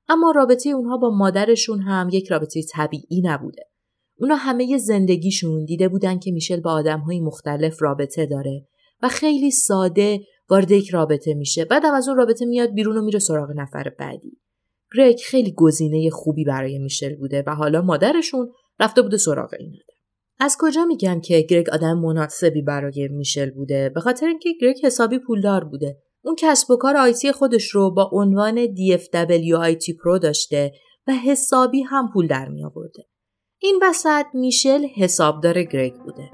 اما 0.08 0.30
رابطه 0.30 0.70
اونها 0.70 0.96
با 0.96 1.10
مادرشون 1.10 1.82
هم 1.82 2.08
یک 2.12 2.26
رابطه 2.26 2.62
طبیعی 2.72 3.22
نبوده. 3.24 3.62
اونا 4.20 4.34
همه 4.34 4.78
زندگیشون 4.78 5.64
دیده 5.64 5.88
بودن 5.88 6.18
که 6.18 6.32
میشل 6.32 6.60
با 6.60 6.82
های 7.06 7.20
مختلف 7.20 7.82
رابطه 7.82 8.26
داره 8.26 8.66
و 9.02 9.08
خیلی 9.08 9.50
ساده 9.50 10.20
وارد 10.50 10.70
یک 10.70 10.90
رابطه 10.90 11.34
میشه. 11.34 11.64
بعدم 11.64 11.94
از 11.94 12.08
اون 12.08 12.16
رابطه 12.16 12.46
میاد 12.46 12.74
بیرون 12.74 12.96
و 12.96 13.02
میره 13.02 13.18
سراغ 13.18 13.50
نفر 13.56 13.92
بعدی. 13.98 14.38
گرگ 14.96 15.20
خیلی 15.26 15.52
گزینه 15.56 16.10
خوبی 16.10 16.44
برای 16.44 16.78
میشل 16.78 17.16
بوده 17.16 17.44
و 17.46 17.54
حالا 17.54 17.82
مادرشون 17.82 18.52
رفته 18.80 19.02
بوده 19.02 19.16
سراغ 19.16 19.54
این 19.58 19.72
از 20.40 20.56
کجا 20.60 20.84
میگم 20.84 21.20
که 21.20 21.40
گرگ 21.40 21.70
آدم 21.70 21.98
مناسبی 21.98 22.62
برای 22.62 23.08
میشل 23.08 23.50
بوده؟ 23.50 23.88
به 23.88 24.00
خاطر 24.00 24.26
اینکه 24.26 24.50
گرگ 24.60 24.76
حسابی 24.84 25.18
پولدار 25.18 25.64
بوده. 25.64 25.98
اون 26.22 26.36
کسب 26.38 26.70
و 26.70 26.76
کار 26.76 26.96
آیتی 26.96 27.32
خودش 27.32 27.70
رو 27.70 27.90
با 27.90 28.10
عنوان 28.12 28.66
DFW 28.66 29.74
IT 29.74 29.84
Pro 29.84 30.20
داشته 30.22 30.72
و 31.08 31.12
حسابی 31.12 31.82
هم 31.82 32.10
پول 32.12 32.26
در 32.26 32.48
می 32.48 32.64
آورده. 32.64 33.04
این 33.58 33.80
وسط 33.82 34.26
میشل 34.34 34.86
حسابدار 34.96 35.62
گرگ 35.62 35.94
بوده. 35.94 36.30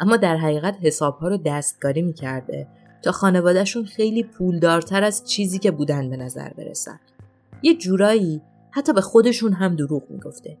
اما 0.00 0.16
در 0.16 0.36
حقیقت 0.36 0.76
حسابها 0.82 1.28
رو 1.28 1.38
دستکاری 1.46 2.02
می‌کرده. 2.02 2.66
تا 3.02 3.12
خانوادهشون 3.12 3.84
خیلی 3.84 4.22
پولدارتر 4.22 5.04
از 5.04 5.24
چیزی 5.24 5.58
که 5.58 5.70
بودن 5.70 6.10
به 6.10 6.16
نظر 6.16 6.48
برسن. 6.48 7.00
یه 7.62 7.74
جورایی 7.74 8.40
حتی 8.70 8.92
به 8.92 9.00
خودشون 9.00 9.52
هم 9.52 9.76
دروغ 9.76 10.02
می‌گفته. 10.10 10.56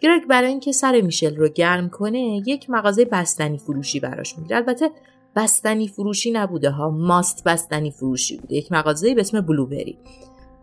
گرگ 0.00 0.26
برای 0.28 0.48
اینکه 0.48 0.72
سر 0.72 1.00
میشل 1.00 1.36
رو 1.36 1.48
گرم 1.48 1.88
کنه 1.88 2.42
یک 2.46 2.70
مغازه 2.70 3.04
بستنی 3.04 3.58
فروشی 3.58 4.00
براش 4.00 4.38
می‌گیره 4.38 4.56
البته 4.56 4.90
بستنی 5.36 5.88
فروشی 5.88 6.30
نبوده 6.30 6.70
ها 6.70 6.90
ماست 6.90 7.44
بستنی 7.44 7.90
فروشی 7.90 8.36
بوده 8.36 8.54
یک 8.54 8.72
مغازه 8.72 9.14
به 9.14 9.20
اسم 9.20 9.40
بلوبری 9.40 9.98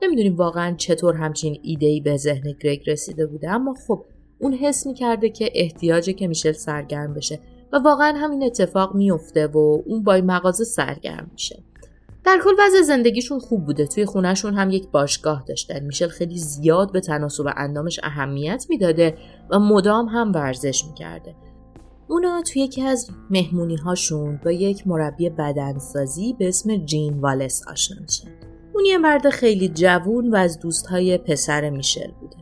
نمی‌دونیم 0.04 0.36
واقعا 0.36 0.76
چطور 0.76 1.16
همچین 1.16 1.60
ایده 1.62 2.02
به 2.04 2.18
ذهن 2.18 2.54
گرگ 2.60 2.90
رسیده 2.90 3.26
بوده 3.26 3.50
اما 3.50 3.76
خب 3.88 4.06
اون 4.40 4.54
حس 4.54 4.88
می‌کرده 4.88 5.30
که 5.30 5.50
احتیاجه 5.54 6.14
که 6.14 6.28
میشل 6.28 6.52
سرگرم 6.52 7.14
بشه 7.14 7.40
و 7.74 7.78
واقعا 7.78 8.18
همین 8.18 8.44
اتفاق 8.44 8.96
میفته 8.96 9.48
و 9.48 9.82
اون 9.86 10.04
با 10.04 10.22
مغازه 10.24 10.64
سرگرم 10.64 11.30
میشه. 11.32 11.64
در 12.24 12.40
کل 12.44 12.54
وضع 12.60 12.82
زندگیشون 12.82 13.40
خوب 13.40 13.66
بوده. 13.66 13.88
توی 13.88 14.06
خونهشون 14.06 14.54
هم 14.54 14.70
یک 14.70 14.88
باشگاه 14.92 15.44
داشتن. 15.48 15.84
میشل 15.84 16.08
خیلی 16.08 16.38
زیاد 16.38 16.92
به 16.92 17.00
تناسب 17.00 17.46
اندامش 17.58 18.00
اهمیت 18.04 18.66
می‌داده 18.70 19.18
و 19.50 19.60
مدام 19.60 20.06
هم 20.06 20.32
ورزش 20.36 20.86
می‌کرده. 20.86 21.36
اونا 22.08 22.42
توی 22.42 22.62
یکی 22.62 22.82
از 22.82 23.10
مهمونی 23.30 23.76
هاشون 23.76 24.40
با 24.46 24.52
یک 24.52 24.88
مربی 24.88 25.30
بدنسازی 25.30 26.34
به 26.40 26.48
اسم 26.48 26.78
جین 26.86 27.20
والس 27.20 27.68
آشنا 27.68 27.98
میشن. 28.02 28.28
اون 28.74 28.86
یه 28.86 28.98
مرد 28.98 29.30
خیلی 29.30 29.70
جوون 29.70 30.32
و 30.32 30.36
از 30.36 30.60
دوستهای 30.60 31.18
پسر 31.18 31.70
میشل 31.70 32.12
بوده. 32.12 32.38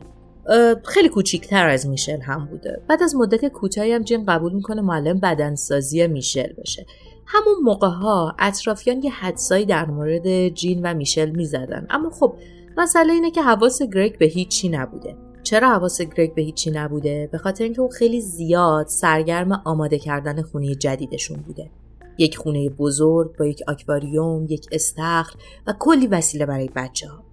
خیلی 0.84 1.08
کوچیکتر 1.08 1.68
از 1.68 1.86
میشل 1.86 2.20
هم 2.20 2.46
بوده. 2.46 2.82
بعد 2.88 3.02
از 3.02 3.14
مدت 3.14 3.44
کوتاهی 3.44 3.92
هم 3.92 4.02
جین 4.02 4.24
قبول 4.24 4.52
می‌کنه 4.52 4.80
معلم 4.80 5.20
بدنسازی 5.20 6.06
میشل 6.06 6.52
بشه. 6.52 6.86
همون 7.26 7.54
موقع 7.62 7.88
ها 7.88 8.36
اطرافیان 8.38 9.02
یه 9.02 9.10
حدسایی 9.10 9.64
در 9.64 9.86
مورد 9.86 10.48
جین 10.48 10.80
و 10.82 10.94
میشل 10.94 11.30
می‌زدن. 11.30 11.86
اما 11.90 12.10
خب 12.10 12.34
مسئله 12.76 13.12
اینه 13.12 13.30
که 13.30 13.42
حواس 13.42 13.82
گرگ 13.82 14.18
به 14.18 14.26
هیچی 14.26 14.68
نبوده. 14.68 15.16
چرا 15.42 15.68
حواس 15.68 16.02
گرگ 16.02 16.34
به 16.34 16.42
هیچی 16.42 16.70
نبوده؟ 16.70 17.28
به 17.32 17.38
خاطر 17.38 17.64
اینکه 17.64 17.80
اون 17.80 17.90
خیلی 17.90 18.20
زیاد 18.20 18.86
سرگرم 18.86 19.62
آماده 19.64 19.98
کردن 19.98 20.42
خونه 20.42 20.74
جدیدشون 20.74 21.36
بوده. 21.36 21.70
یک 22.18 22.36
خونه 22.38 22.68
بزرگ 22.68 23.36
با 23.36 23.46
یک 23.46 23.62
آکواریوم 23.68 24.46
یک 24.48 24.66
استخر 24.72 25.34
و 25.66 25.74
کلی 25.78 26.06
وسیله 26.06 26.46
برای 26.46 26.70
بچه 26.76 27.08
ها 27.08 27.29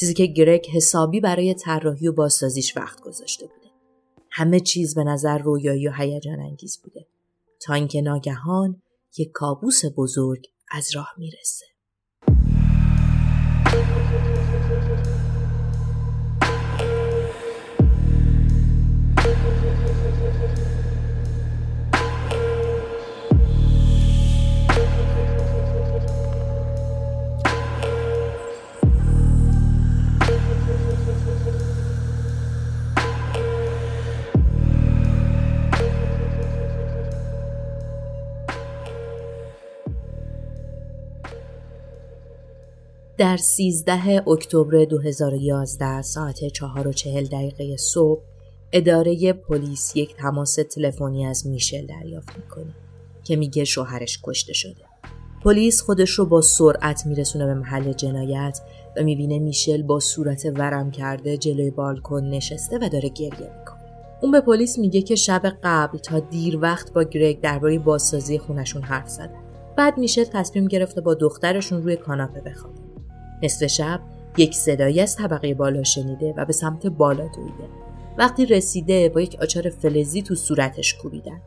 چیزی 0.00 0.14
که 0.14 0.26
گرگ 0.26 0.66
حسابی 0.74 1.20
برای 1.20 1.54
طراحی 1.54 2.08
و 2.08 2.12
بازسازیش 2.12 2.76
وقت 2.76 3.00
گذاشته 3.00 3.46
بوده. 3.46 3.70
همه 4.30 4.60
چیز 4.60 4.94
به 4.94 5.04
نظر 5.04 5.38
رویایی 5.38 5.88
و 5.88 5.92
هیجان 5.92 6.40
انگیز 6.40 6.78
بوده. 6.84 7.06
تا 7.60 7.74
اینکه 7.74 8.00
ناگهان 8.00 8.82
یک 9.18 9.30
کابوس 9.32 9.82
بزرگ 9.96 10.46
از 10.70 10.96
راه 10.96 11.14
می‌رسه. 11.16 11.66
در 43.18 43.36
13 43.36 44.28
اکتبر 44.28 44.84
2011 44.84 46.02
ساعت 46.02 46.48
4 46.48 46.88
و 46.88 46.92
40 46.92 47.24
دقیقه 47.24 47.76
صبح 47.76 48.22
اداره 48.72 49.32
پلیس 49.32 49.96
یک 49.96 50.16
تماس 50.16 50.54
تلفنی 50.54 51.26
از 51.26 51.46
میشل 51.46 51.86
دریافت 51.86 52.36
می‌کنه 52.36 52.74
که 53.24 53.36
میگه 53.36 53.64
شوهرش 53.64 54.20
کشته 54.24 54.52
شده. 54.52 54.84
پلیس 55.44 55.82
خودش 55.82 56.10
رو 56.10 56.26
با 56.26 56.40
سرعت 56.40 57.06
میرسونه 57.06 57.46
به 57.46 57.54
محل 57.54 57.92
جنایت 57.92 58.60
و 58.96 59.02
می‌بینه 59.02 59.38
میشل 59.38 59.82
با 59.82 60.00
صورت 60.00 60.46
ورم 60.54 60.90
کرده 60.90 61.36
جلوی 61.36 61.70
بالکن 61.70 62.24
نشسته 62.24 62.78
و 62.78 62.88
داره 62.88 63.08
گریه 63.08 63.50
می‌کنه. 63.58 63.80
اون 64.22 64.32
به 64.32 64.40
پلیس 64.40 64.78
میگه 64.78 65.02
که 65.02 65.14
شب 65.14 65.42
قبل 65.62 65.98
تا 65.98 66.18
دیر 66.20 66.58
وقت 66.58 66.92
با 66.92 67.02
گرگ 67.02 67.40
درباره 67.40 67.78
بازسازی 67.78 68.38
خونشون 68.38 68.82
حرف 68.82 69.08
زدن. 69.08 69.42
بعد 69.76 69.98
میشل 69.98 70.24
تصمیم 70.24 70.68
گرفته 70.68 71.00
با 71.00 71.14
دخترشون 71.14 71.82
روی 71.82 71.96
کاناپه 71.96 72.40
بخوابه. 72.40 72.85
نصف 73.42 73.66
شب 73.66 74.00
یک 74.36 74.54
صدایی 74.54 75.00
از 75.00 75.16
طبقه 75.16 75.54
بالا 75.54 75.82
شنیده 75.82 76.34
و 76.36 76.44
به 76.44 76.52
سمت 76.52 76.86
بالا 76.86 77.28
دویده. 77.28 77.68
وقتی 78.18 78.46
رسیده 78.46 79.08
با 79.08 79.20
یک 79.20 79.36
آچار 79.42 79.70
فلزی 79.70 80.22
تو 80.22 80.34
صورتش 80.34 80.94
کوبیدن. 80.94 81.40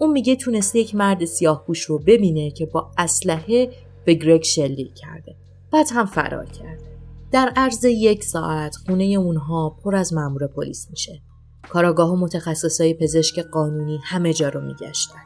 اون 0.00 0.12
میگه 0.12 0.36
تونسته 0.36 0.78
یک 0.78 0.94
مرد 0.94 1.24
سیاه 1.24 1.64
پوش 1.66 1.82
رو 1.82 1.98
ببینه 1.98 2.50
که 2.50 2.66
با 2.66 2.90
اسلحه 2.98 3.70
به 4.04 4.14
گرگ 4.14 4.42
شلیک 4.42 4.94
کرده. 4.94 5.36
بعد 5.72 5.86
هم 5.92 6.06
فرار 6.06 6.46
کرده. 6.46 6.84
در 7.32 7.52
عرض 7.56 7.84
یک 7.84 8.24
ساعت 8.24 8.76
خونه 8.76 9.04
اونها 9.04 9.76
پر 9.84 9.96
از 9.96 10.12
مامور 10.12 10.46
پلیس 10.46 10.86
میشه. 10.90 11.22
کاراگاه 11.68 12.10
و 12.10 12.16
متخصصای 12.16 12.94
پزشک 12.94 13.38
قانونی 13.38 13.98
همه 14.04 14.32
جا 14.32 14.48
رو 14.48 14.60
میگشتن. 14.60 15.22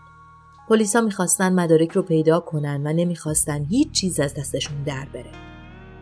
پلیسا 0.68 1.00
می‌خواستن 1.00 1.52
مدارک 1.52 1.90
رو 1.90 2.02
پیدا 2.02 2.40
کنن 2.40 2.86
و 2.86 2.92
نمی‌خواستن 2.92 3.64
هیچ 3.64 3.90
چیز 3.90 4.20
از 4.20 4.34
دستشون 4.34 4.82
در 4.82 5.06
بره. 5.14 5.30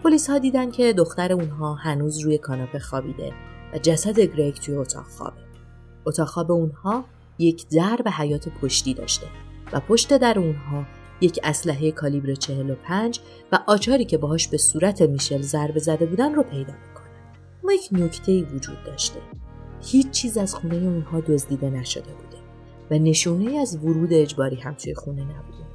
پلیس 0.06 0.30
ها 0.30 0.38
دیدن 0.38 0.70
که 0.70 0.92
دختر 0.92 1.32
اونها 1.32 1.74
هنوز 1.74 2.18
روی 2.18 2.38
کاناپه 2.38 2.78
خوابیده 2.78 3.32
و 3.72 3.78
جسد 3.78 4.20
گریگ 4.20 4.54
توی 4.54 4.74
اتاق 4.74 5.04
خوابه. 5.04 5.36
اتاق 6.06 6.28
خواب 6.28 6.52
اونها 6.52 7.04
یک 7.38 7.68
در 7.68 7.96
به 8.04 8.10
حیات 8.10 8.48
پشتی 8.48 8.94
داشته 8.94 9.26
و 9.72 9.80
پشت 9.80 10.18
در 10.18 10.38
اونها 10.38 10.84
یک 11.20 11.40
اسلحه 11.44 11.90
کالیبر 11.90 12.34
45 12.34 13.20
و 13.52 13.58
آچاری 13.66 14.04
که 14.04 14.18
باهاش 14.18 14.48
به 14.48 14.56
صورت 14.56 15.02
میشل 15.02 15.42
ضربه 15.42 15.80
زده 15.80 16.06
بودن 16.06 16.34
رو 16.34 16.42
پیدا 16.42 16.74
می‌کنن. 16.88 17.06
اما 17.62 17.72
یک 17.72 17.88
نکته 17.92 18.32
ای 18.32 18.42
وجود 18.42 18.84
داشته. 18.84 19.20
هیچ 19.82 20.10
چیز 20.10 20.38
از 20.38 20.54
خونه 20.54 20.76
اونها 20.76 21.20
دزدیده 21.20 21.70
نشده 21.70 22.12
بوده 22.12 22.42
و 22.90 22.94
نشونه 22.94 23.58
از 23.58 23.76
ورود 23.76 24.12
اجباری 24.12 24.56
هم 24.56 24.74
توی 24.74 24.94
خونه 24.94 25.22
نبوده. 25.22 25.66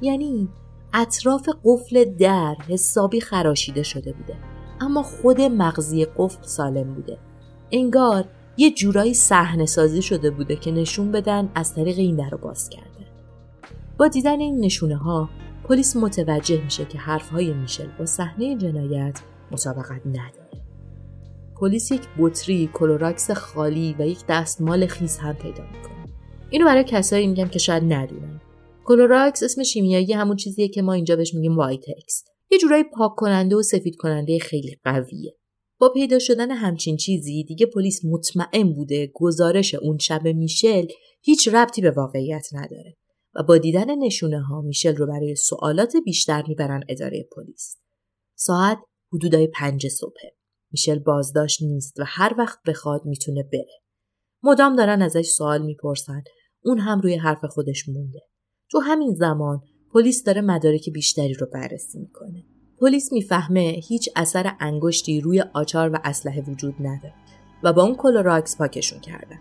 یعنی 0.00 0.48
اطراف 0.94 1.48
قفل 1.64 2.04
در 2.04 2.56
حسابی 2.68 3.20
خراشیده 3.20 3.82
شده 3.82 4.12
بوده. 4.12 4.36
اما 4.80 5.02
خود 5.02 5.40
مغزی 5.40 6.06
قفل 6.16 6.42
سالم 6.42 6.94
بوده. 6.94 7.18
انگار 7.72 8.24
یه 8.56 8.70
جورایی 8.70 9.14
صحنه 9.14 9.66
سازی 9.66 10.02
شده 10.02 10.30
بوده 10.30 10.56
که 10.56 10.72
نشون 10.72 11.12
بدن 11.12 11.48
از 11.54 11.74
طریق 11.74 11.98
این 11.98 12.16
در 12.16 12.30
رو 12.30 12.38
باز 12.38 12.68
کرده. 12.68 12.88
با 13.98 14.08
دیدن 14.08 14.40
این 14.40 14.60
نشونه 14.60 14.96
ها 14.96 15.28
پلیس 15.64 15.96
متوجه 15.96 16.64
میشه 16.64 16.84
که 16.84 16.98
حرف 16.98 17.28
های 17.28 17.52
میشل 17.52 17.88
با 17.98 18.06
صحنه 18.06 18.56
جنایت 18.56 19.20
مطابقت 19.50 20.06
نداره. 20.06 20.62
پلیس 21.60 21.90
یک 21.90 22.02
بطری 22.18 22.70
Clorox 22.72 23.30
خالی 23.30 23.96
و 23.98 24.06
یک 24.06 24.24
دستمال 24.28 24.86
خیس 24.86 25.18
هم 25.18 25.34
پیدا 25.34 25.62
می‌کنه. 25.62 26.14
اینو 26.50 26.66
برای 26.66 26.84
کسایی 26.84 27.26
میگم 27.26 27.48
که 27.48 27.58
شاید 27.58 27.92
ندونن. 27.92 28.40
Clorox 28.88 29.42
اسم 29.42 29.62
شیمیایی 29.62 30.12
همون 30.12 30.36
چیزیه 30.36 30.68
که 30.68 30.82
ما 30.82 30.92
اینجا 30.92 31.16
بهش 31.16 31.34
میگیم 31.34 31.56
وایتکس. 31.56 32.24
یه 32.50 32.58
جورایی 32.58 32.84
پاک 32.84 33.12
کننده 33.16 33.56
و 33.56 33.62
سفید 33.62 33.96
کننده 33.96 34.38
خیلی 34.38 34.80
قویه. 34.84 35.36
با 35.78 35.88
پیدا 35.88 36.18
شدن 36.18 36.50
همچین 36.50 36.96
چیزی 36.96 37.44
دیگه 37.44 37.66
پلیس 37.66 38.00
مطمئن 38.04 38.72
بوده 38.72 39.10
گزارش 39.14 39.74
اون 39.74 39.98
شب 39.98 40.28
میشل 40.28 40.86
هیچ 41.22 41.48
ربطی 41.48 41.82
به 41.82 41.90
واقعیت 41.90 42.46
نداره 42.52 42.96
و 43.34 43.42
با 43.42 43.58
دیدن 43.58 43.98
نشونه 43.98 44.42
ها 44.42 44.60
میشل 44.60 44.96
رو 44.96 45.06
برای 45.06 45.34
سوالات 45.36 45.96
بیشتر 46.04 46.42
می‌برن 46.48 46.80
اداره 46.88 47.28
پلیس. 47.36 47.76
ساعت 48.36 48.78
حدودای 49.12 49.46
پنج 49.46 49.86
صبحه 49.86 50.36
میشل 50.72 50.98
بازداشت 50.98 51.62
نیست 51.62 52.00
و 52.00 52.04
هر 52.06 52.34
وقت 52.38 52.58
بخواد 52.66 53.00
می‌تونه 53.04 53.42
بره. 53.52 53.80
مدام 54.42 54.76
دارن 54.76 55.02
ازش 55.02 55.26
سوال 55.26 55.62
می‌پرسن. 55.62 56.22
اون 56.64 56.78
هم 56.78 57.00
روی 57.00 57.14
حرف 57.14 57.44
خودش 57.44 57.88
مونده. 57.88 58.20
تو 58.70 58.78
همین 58.80 59.14
زمان 59.14 59.62
پلیس 59.92 60.24
داره 60.24 60.40
مدارک 60.40 60.90
بیشتری 60.90 61.34
رو 61.34 61.46
بررسی 61.52 61.98
می‌کنه. 61.98 62.44
پلیس 62.80 63.12
می‌فهمه 63.12 63.80
هیچ 63.88 64.08
اثر 64.16 64.56
انگشتی 64.60 65.20
روی 65.20 65.44
آچار 65.54 65.90
و 65.90 65.98
اسلحه 66.04 66.42
وجود 66.42 66.74
نداره 66.80 67.14
و 67.62 67.72
با 67.72 67.82
اون 67.82 67.94
کلوراکس 67.94 68.56
پاکشون 68.56 69.00
کردن. 69.00 69.38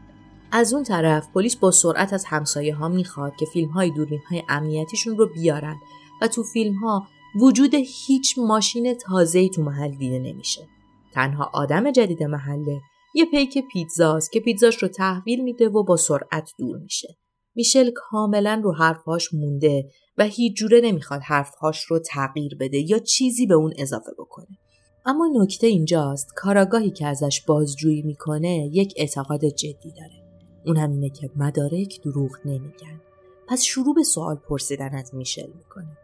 از 0.52 0.74
اون 0.74 0.84
طرف 0.84 1.28
پلیس 1.34 1.56
با 1.56 1.72
سرعت 1.72 2.14
از 2.14 2.26
همسایه 2.26 2.76
ها 2.76 2.88
می‌خواد 2.88 3.36
که 3.40 3.46
فیلم 3.46 3.70
های 3.70 3.92
دوربین 3.92 4.20
های 4.30 4.44
امنیتیشون 4.50 5.18
رو 5.18 5.30
بیارن 5.34 5.76
و 6.22 6.28
تو 6.28 6.44
فیلم 6.44 6.74
ها 6.74 7.08
وجود 7.42 7.76
هیچ 7.76 8.36
ماشین 8.38 8.94
تازه‌ای 8.94 9.50
تو 9.50 9.62
محل 9.62 9.92
دیده 9.92 10.20
نمیشه. 10.20 10.68
تنها 11.14 11.50
آدم 11.54 11.92
جدید 11.92 12.24
محله 12.24 12.82
یه 13.16 13.26
پیک 13.26 13.58
پیتزاست 13.72 14.32
که 14.32 14.40
پیتزاش 14.40 14.84
رو 14.84 14.88
تحویل 14.88 15.44
میده 15.44 15.70
و 15.70 15.84
با 15.84 15.98
سرعت 15.98 16.52
دور 16.60 16.78
میشه. 16.78 17.18
میشل 17.58 17.92
کاملا 17.96 18.62
رو 18.64 18.74
حرفهاش 18.74 19.34
مونده 19.34 19.90
و 20.18 20.24
هیچ 20.24 20.58
جوره 20.58 20.82
نمی‌خواد 20.82 21.22
حرفهاش 21.22 21.84
رو 21.84 22.00
تغییر 22.00 22.58
بده 22.60 22.92
یا 22.92 23.00
چیزی 23.00 23.46
به 23.46 23.54
اون 23.54 23.74
اضافه 23.78 24.12
بکنه. 24.20 24.58
اما 25.06 25.30
نکته 25.34 25.68
اینجاست 25.68 26.34
کاراگاهی 26.36 26.92
که 26.92 27.08
ازش 27.08 27.42
بازجویی 27.42 28.02
می‌کنه 28.02 28.70
یک 28.74 28.94
اعتقاد 28.98 29.46
جدی 29.46 29.92
داره. 29.98 30.24
اون 30.66 30.78
هم 30.78 30.92
اینه 30.92 31.10
که 31.10 31.30
مدارک 31.36 32.02
دروغ 32.02 32.32
نمیگن. 32.46 33.02
پس 33.48 33.62
شروع 33.62 33.96
به 33.96 34.04
سوال 34.04 34.36
پرسیدن 34.36 34.96
از 34.96 35.16
میشل 35.16 35.52
می‌کنه. 35.58 35.98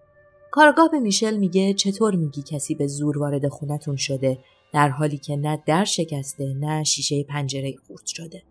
کارگاه 0.51 0.91
به 0.91 0.99
میشل 0.99 1.37
میگه 1.37 1.73
چطور 1.73 2.15
میگی 2.15 2.41
کسی 2.41 2.75
به 2.75 2.87
زور 2.87 3.17
وارد 3.17 3.47
خونتون 3.47 3.95
شده 3.95 4.37
در 4.73 4.89
حالی 4.89 5.17
که 5.17 5.35
نه 5.35 5.63
در 5.65 5.83
شکسته 5.83 6.53
نه 6.53 6.83
شیشه 6.83 7.23
پنجره 7.23 7.75
خورد 7.87 8.05
شده. 8.05 8.43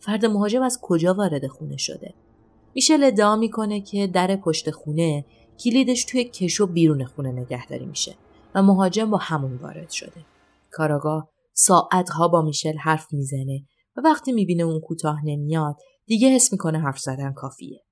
فرد 0.00 0.26
مهاجم 0.26 0.62
از 0.62 0.78
کجا 0.82 1.14
وارد 1.14 1.46
خونه 1.46 1.76
شده؟ 1.76 2.14
میشل 2.74 3.04
ادعا 3.04 3.36
می‌کنه 3.36 3.80
که 3.80 4.06
در 4.06 4.36
پشت 4.36 4.70
خونه 4.70 5.24
کلیدش 5.64 6.04
توی 6.04 6.24
کشو 6.24 6.66
بیرون 6.66 7.04
خونه 7.04 7.32
نگهداری 7.32 7.86
میشه 7.86 8.14
و 8.54 8.62
مهاجم 8.62 9.10
با 9.10 9.18
همون 9.18 9.56
وارد 9.56 9.90
شده. 9.90 10.26
کاراگاه 10.70 11.28
ساعتها 11.52 12.28
با 12.28 12.42
میشل 12.42 12.76
حرف 12.76 13.06
می‌زنه 13.12 13.60
و 13.96 14.00
وقتی 14.04 14.32
می‌بینه 14.32 14.62
اون 14.62 14.80
کوتاه 14.80 15.20
نمیاد 15.24 15.76
دیگه 16.06 16.28
حس 16.28 16.52
می‌کنه 16.52 16.78
حرف 16.78 16.98
زدن 16.98 17.32
کافیه. 17.32 17.84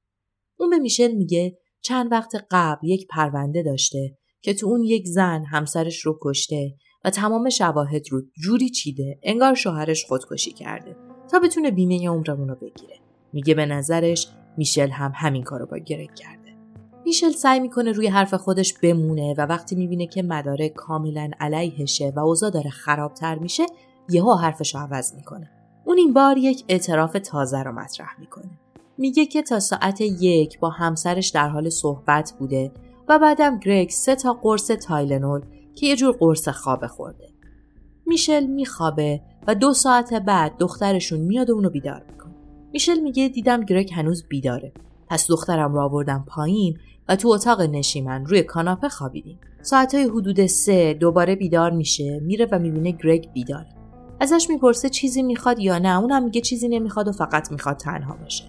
اون 0.56 0.70
به 0.70 0.78
میشل 0.78 1.12
میگه 1.12 1.58
چند 1.82 2.12
وقت 2.12 2.32
قبل 2.50 2.88
یک 2.88 3.06
پرونده 3.10 3.62
داشته 3.62 4.18
که 4.42 4.54
تو 4.54 4.66
اون 4.66 4.82
یک 4.84 5.06
زن 5.06 5.44
همسرش 5.44 6.00
رو 6.00 6.18
کشته 6.22 6.74
و 7.04 7.10
تمام 7.10 7.48
شواهد 7.48 8.02
رو 8.10 8.22
جوری 8.42 8.70
چیده 8.70 9.18
انگار 9.22 9.54
شوهرش 9.54 10.04
خودکشی 10.04 10.52
کرده 10.52 10.96
تا 11.30 11.38
بتونه 11.38 11.70
بیمه 11.70 12.08
عمرمون 12.08 12.48
رو 12.48 12.54
بگیره 12.54 12.94
میگه 13.32 13.54
به 13.54 13.66
نظرش 13.66 14.28
میشل 14.58 14.90
هم 14.90 15.12
همین 15.14 15.42
کارو 15.42 15.66
با 15.66 15.78
گرگ 15.78 16.14
کرده 16.14 16.48
میشل 17.04 17.30
سعی 17.30 17.60
می‌کنه 17.60 17.92
روی 17.92 18.06
حرف 18.06 18.34
خودش 18.34 18.72
بمونه 18.72 19.34
و 19.38 19.40
وقتی 19.40 19.76
می‌بینه 19.76 20.06
که 20.06 20.22
مدارک 20.22 20.74
کاملا 20.74 21.30
علیهشه 21.40 22.12
و 22.16 22.20
اوضاع 22.20 22.50
داره 22.50 22.70
خرابتر 22.70 23.38
میشه 23.38 23.66
یهو 24.08 24.34
حرفش 24.34 24.74
عوض 24.74 25.14
می‌کنه 25.14 25.50
اون 25.84 25.98
این 25.98 26.12
بار 26.12 26.38
یک 26.38 26.64
اعتراف 26.68 27.12
تازه 27.12 27.62
رو 27.62 27.72
مطرح 27.72 28.20
می‌کنه 28.20 28.50
میگه 28.98 29.26
که 29.26 29.42
تا 29.42 29.60
ساعت 29.60 30.00
یک 30.00 30.58
با 30.58 30.70
همسرش 30.70 31.28
در 31.28 31.48
حال 31.48 31.68
صحبت 31.68 32.34
بوده 32.38 32.72
و 33.08 33.18
بعدم 33.18 33.58
گرگ 33.58 33.90
سه 33.90 34.16
تا 34.16 34.32
قرص 34.32 34.66
تایلنول 34.66 35.40
که 35.74 35.86
یه 35.86 35.96
جور 35.96 36.16
قرص 36.20 36.48
خواب 36.48 36.86
خورده. 36.86 37.28
میشل 38.06 38.46
میخوابه 38.46 39.20
و 39.46 39.54
دو 39.54 39.74
ساعت 39.74 40.14
بعد 40.14 40.52
دخترشون 40.58 41.20
میاد 41.20 41.50
و 41.50 41.54
اونو 41.54 41.70
بیدار. 41.70 42.02
میشل 42.72 43.00
میگه 43.00 43.28
دیدم 43.28 43.64
گرگ 43.64 43.92
هنوز 43.92 44.24
بیداره. 44.28 44.72
پس 45.08 45.26
دخترم 45.28 45.74
رو 45.74 45.80
آوردم 45.80 46.24
پایین 46.28 46.78
و 47.08 47.16
تو 47.16 47.28
اتاق 47.28 47.60
نشیمن 47.60 48.26
روی 48.26 48.42
کاناپه 48.42 48.88
خوابیدیم. 48.88 49.38
ساعتهای 49.62 50.04
حدود 50.04 50.46
سه 50.46 50.94
دوباره 50.94 51.36
بیدار 51.36 51.70
میشه 51.70 52.20
میره 52.20 52.48
و 52.52 52.58
می‌بینه 52.58 52.90
گرگ 52.90 53.32
بیداره. 53.32 53.68
ازش 54.20 54.46
می‌پرسه 54.50 54.88
چیزی 54.88 55.22
می‌خواد 55.22 55.58
یا 55.58 55.78
نه 55.78 55.98
اونم 55.98 56.24
میگه 56.24 56.40
چیزی 56.40 56.68
نمی‌خواد 56.68 57.08
و 57.08 57.12
فقط 57.12 57.52
می‌خواد 57.52 57.76
تنها 57.76 58.16
باشه. 58.16 58.44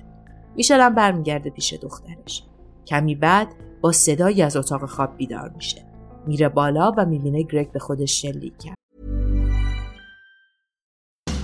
میشل 0.56 0.80
هم 0.80 0.96
برمیگرده 0.96 1.50
پیش 1.50 1.74
دخترش. 1.74 2.44
کمی 2.88 3.16
بعد 3.16 3.48
با 3.82 3.92
صدایی 3.92 4.42
از 4.42 4.58
اتاق 4.58 4.86
خواب 4.86 5.18
بیدار 5.18 5.50
میشه. 5.56 5.86
میره 6.28 6.50
بالا 6.50 6.92
و 6.98 7.06
می‌بینه 7.06 7.44
گرگ 7.44 7.72
به 7.72 7.80
خودش 7.80 8.22
شلیک 8.22 8.58
کرد. 8.58 8.78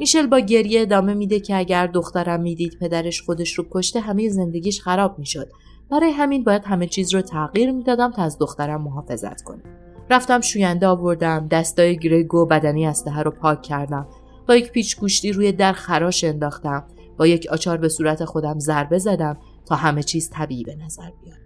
میشل 0.00 0.26
با 0.26 0.38
گریه 0.38 0.80
ادامه 0.80 1.14
میده 1.14 1.40
که 1.40 1.56
اگر 1.56 1.86
دخترم 1.86 2.40
می‌دید 2.40 2.78
پدرش 2.80 3.22
خودش 3.22 3.52
رو 3.52 3.66
کشته 3.70 4.00
همه 4.00 4.28
زندگیش 4.28 4.80
خراب 4.80 5.18
می‌شد. 5.18 5.48
برای 5.90 6.10
همین 6.10 6.44
باید 6.44 6.64
همه 6.64 6.86
چیز 6.86 7.14
رو 7.14 7.20
تغییر 7.20 7.72
می‌دادم 7.72 8.10
تا 8.10 8.22
از 8.22 8.38
دخترم 8.38 8.82
محافظت 8.82 9.42
کنم. 9.42 9.62
رفتم 10.10 10.40
شوینده 10.40 10.86
آوردم، 10.86 11.48
دستای 11.48 11.98
گرگ 11.98 12.34
و 12.34 12.46
بدنی 12.46 12.86
اسلحه 12.86 13.22
رو 13.22 13.30
پاک 13.30 13.62
کردم. 13.62 14.06
با 14.48 14.56
یک 14.56 14.72
پیچ 14.72 15.00
گوشتی 15.00 15.32
روی 15.32 15.52
در 15.52 15.72
خراش 15.72 16.24
انداختم. 16.24 16.84
با 17.16 17.26
یک 17.26 17.46
آچار 17.50 17.76
به 17.76 17.88
صورت 17.88 18.24
خودم 18.24 18.58
ضربه 18.58 18.98
زدم 18.98 19.36
تا 19.66 19.74
همه 19.74 20.02
چیز 20.02 20.30
طبیعی 20.30 20.64
به 20.64 20.76
نظر 20.76 21.10
بیاد. 21.24 21.38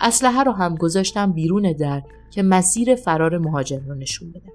اسلحه 0.00 0.42
رو 0.42 0.52
هم 0.52 0.74
گذاشتم 0.74 1.32
بیرون 1.32 1.72
در 1.72 2.02
که 2.30 2.42
مسیر 2.42 2.94
فرار 2.94 3.38
مهاجم 3.38 3.82
رو 3.88 3.94
نشون 3.94 4.30
بدم. 4.30 4.52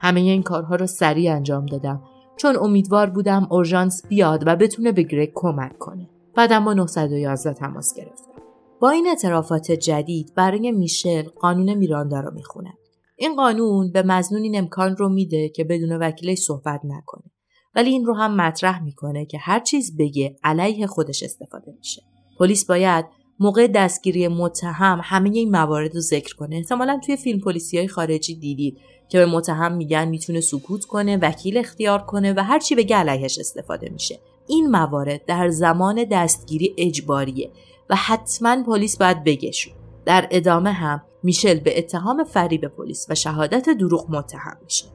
همه 0.00 0.20
این 0.20 0.42
کارها 0.42 0.76
رو 0.76 0.86
سریع 0.86 1.32
انجام 1.32 1.66
دادم 1.66 2.02
چون 2.36 2.56
امیدوار 2.56 3.10
بودم 3.10 3.48
اورژانس 3.50 4.06
بیاد 4.06 4.42
و 4.46 4.56
بتونه 4.56 4.92
به 4.92 5.02
گرگ 5.02 5.32
کمک 5.34 5.78
کنه. 5.78 6.10
بعدم 6.36 6.64
با 6.64 6.74
911 6.74 7.52
تماس 7.52 7.94
گرفتم. 7.94 8.32
با 8.80 8.90
این 8.90 9.06
اعترافات 9.06 9.72
جدید 9.72 10.32
برای 10.34 10.72
میشل 10.72 11.22
قانون 11.22 11.74
میراندا 11.74 12.20
رو 12.20 12.34
می‌خونن. 12.34 12.74
این 13.16 13.36
قانون 13.36 13.92
به 13.92 14.02
مزنون 14.02 14.42
این 14.42 14.58
امکان 14.58 14.96
رو 14.96 15.08
میده 15.08 15.48
که 15.48 15.64
بدون 15.64 15.92
وکیلش 15.92 16.38
صحبت 16.38 16.80
نکنه. 16.84 17.30
ولی 17.74 17.90
این 17.90 18.04
رو 18.04 18.14
هم 18.14 18.36
مطرح 18.36 18.82
می‌کنه 18.82 19.26
که 19.26 19.38
هر 19.38 19.60
چیز 19.60 19.96
بگه 19.96 20.36
علیه 20.44 20.86
خودش 20.86 21.22
استفاده 21.22 21.72
میشه. 21.78 22.02
پلیس 22.38 22.66
باید 22.66 23.04
موقع 23.40 23.66
دستگیری 23.66 24.28
متهم 24.28 25.00
همه 25.02 25.30
این 25.30 25.50
موارد 25.50 25.94
رو 25.94 26.00
ذکر 26.00 26.36
کنه. 26.36 26.56
احتمالا 26.56 27.00
توی 27.06 27.16
فیلم 27.16 27.40
پلیسی 27.40 27.78
های 27.78 27.88
خارجی 27.88 28.34
دیدید 28.34 28.78
که 29.08 29.18
به 29.18 29.26
متهم 29.26 29.72
میگن 29.72 30.08
می‌تونه 30.08 30.40
سکوت 30.40 30.84
کنه، 30.84 31.16
وکیل 31.16 31.58
اختیار 31.58 31.98
کنه 31.98 32.34
و 32.36 32.40
هر 32.40 32.58
چی 32.58 32.74
بگه 32.74 32.96
علیهش 32.96 33.38
استفاده 33.38 33.88
میشه. 33.88 34.20
این 34.48 34.70
موارد 34.70 35.24
در 35.24 35.48
زمان 35.48 36.04
دستگیری 36.10 36.74
اجباریه 36.78 37.50
و 37.90 37.96
حتما 37.96 38.62
پلیس 38.62 38.96
باید 38.96 39.24
بگشون. 39.24 39.74
در 40.04 40.28
ادامه 40.30 40.72
هم 40.72 41.02
میشل 41.22 41.60
به 41.60 41.78
اتهام 41.78 42.24
فریب 42.24 42.66
پلیس 42.66 43.06
و 43.08 43.14
شهادت 43.14 43.68
دروغ 43.70 44.10
متهم 44.10 44.56
میشه. 44.64 44.86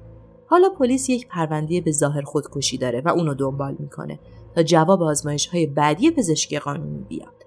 حالا 0.48 0.70
پلیس 0.70 1.10
یک 1.10 1.28
پرونده 1.28 1.82
به 1.82 1.92
ظاهر 1.92 2.22
خودکشی 2.22 2.78
داره 2.78 3.02
و 3.06 3.10
اونو 3.10 3.34
دنبال 3.34 3.76
می‌کنه 3.80 4.20
تا 4.56 4.64
جواب 4.64 5.04
آزمایش 5.04 5.48
های 5.48 5.66
بعدی 5.66 6.12
پزشکی 6.12 6.60
قانونی 6.60 7.06
بیاد. 7.10 7.41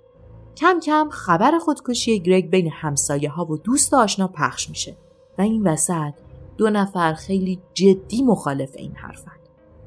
کم 0.56 0.80
کم 0.80 1.08
خبر 1.10 1.58
خودکشی 1.58 2.20
گرگ 2.20 2.50
بین 2.50 2.70
همسایه 2.72 3.30
ها 3.30 3.44
و 3.44 3.56
دوست 3.56 3.94
آشنا 3.94 4.28
پخش 4.28 4.68
میشه 4.68 4.96
و 5.38 5.42
این 5.42 5.68
وسط 5.68 6.12
دو 6.56 6.70
نفر 6.70 7.14
خیلی 7.14 7.60
جدی 7.74 8.22
مخالف 8.22 8.70
این 8.76 8.94
حرفن. 8.94 9.36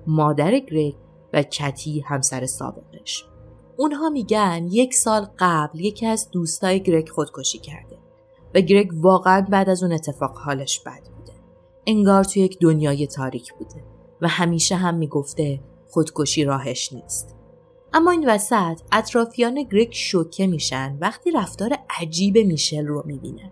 مادر 0.08 0.60
گرگ 0.60 0.96
و 1.34 1.44
کتی 1.44 2.00
همسر 2.00 2.46
سابقش. 2.46 3.26
اونها 3.78 4.10
میگن 4.10 4.68
یک 4.72 4.94
سال 4.94 5.28
قبل 5.40 5.80
یکی 5.80 6.06
از 6.06 6.30
دوستای 6.32 6.84
گرگ 6.84 7.10
خودکشی 7.10 7.58
کرده 7.60 7.98
و 8.56 8.62
گرگ 8.62 8.90
واقعا 8.94 9.48
بعد 9.50 9.70
از 9.70 9.84
اون 9.84 9.92
اتفاق 9.92 10.38
حالش 10.38 10.80
بد 10.80 11.04
بوده. 11.18 11.34
انگار 11.88 12.24
تو 12.24 12.40
یک 12.40 12.60
دنیای 12.60 13.08
تاریک 13.08 13.54
بوده 13.54 13.84
و 14.22 14.28
همیشه 14.28 14.76
هم 14.76 14.96
می‌گفته 14.96 15.60
خودکشی 15.90 16.44
راهش 16.44 16.94
نیست. 16.94 17.37
اما 17.94 18.12
این 18.12 18.30
وسط 18.30 18.82
اطرافیان 18.92 19.64
گرگ 19.64 19.90
شوکه 19.92 20.48
میشن 20.48 20.98
وقتی 21.02 21.32
رفتار 21.32 21.78
عجیب 22.02 22.38
میشل 22.38 22.86
رو 22.88 23.04
می‌بینن. 23.06 23.52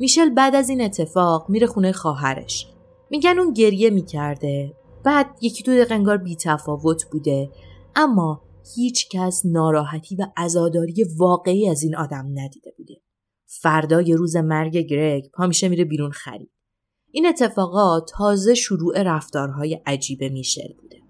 میشل 0.00 0.28
بعد 0.28 0.54
از 0.54 0.68
این 0.68 0.80
اتفاق 0.80 1.46
میره 1.48 1.66
خونه 1.66 1.92
خواهرش. 1.92 2.66
میگن 3.10 3.38
اون 3.38 3.52
گریه 3.52 3.90
می‌کرده. 3.90 4.76
بعد 5.04 5.26
یکی 5.40 5.62
دو 5.62 5.72
دقیقه 5.72 5.94
انگار 5.94 6.16
بی 6.16 6.36
تفاوت 6.36 7.04
بوده 7.12 7.50
اما 7.96 8.42
هیچ 8.74 9.08
کس 9.10 9.42
ناراحتی 9.44 10.16
و 10.16 10.26
عزاداری 10.36 11.04
واقعی 11.16 11.68
از 11.68 11.82
این 11.82 11.96
آدم 11.96 12.26
ندیده 12.34 12.74
بوده. 12.78 12.94
فردای 13.46 14.12
روز 14.12 14.36
مرگ 14.36 14.76
گرگ 14.76 15.30
پا 15.30 15.46
میشه 15.46 15.68
میره 15.68 15.84
بیرون 15.84 16.10
خرید. 16.10 16.50
این 17.10 17.26
اتفاقات 17.26 18.10
تازه 18.18 18.54
شروع 18.54 19.02
رفتارهای 19.02 19.80
عجیب 19.86 20.22
میشل 20.22 20.72
بوده. 20.80 21.03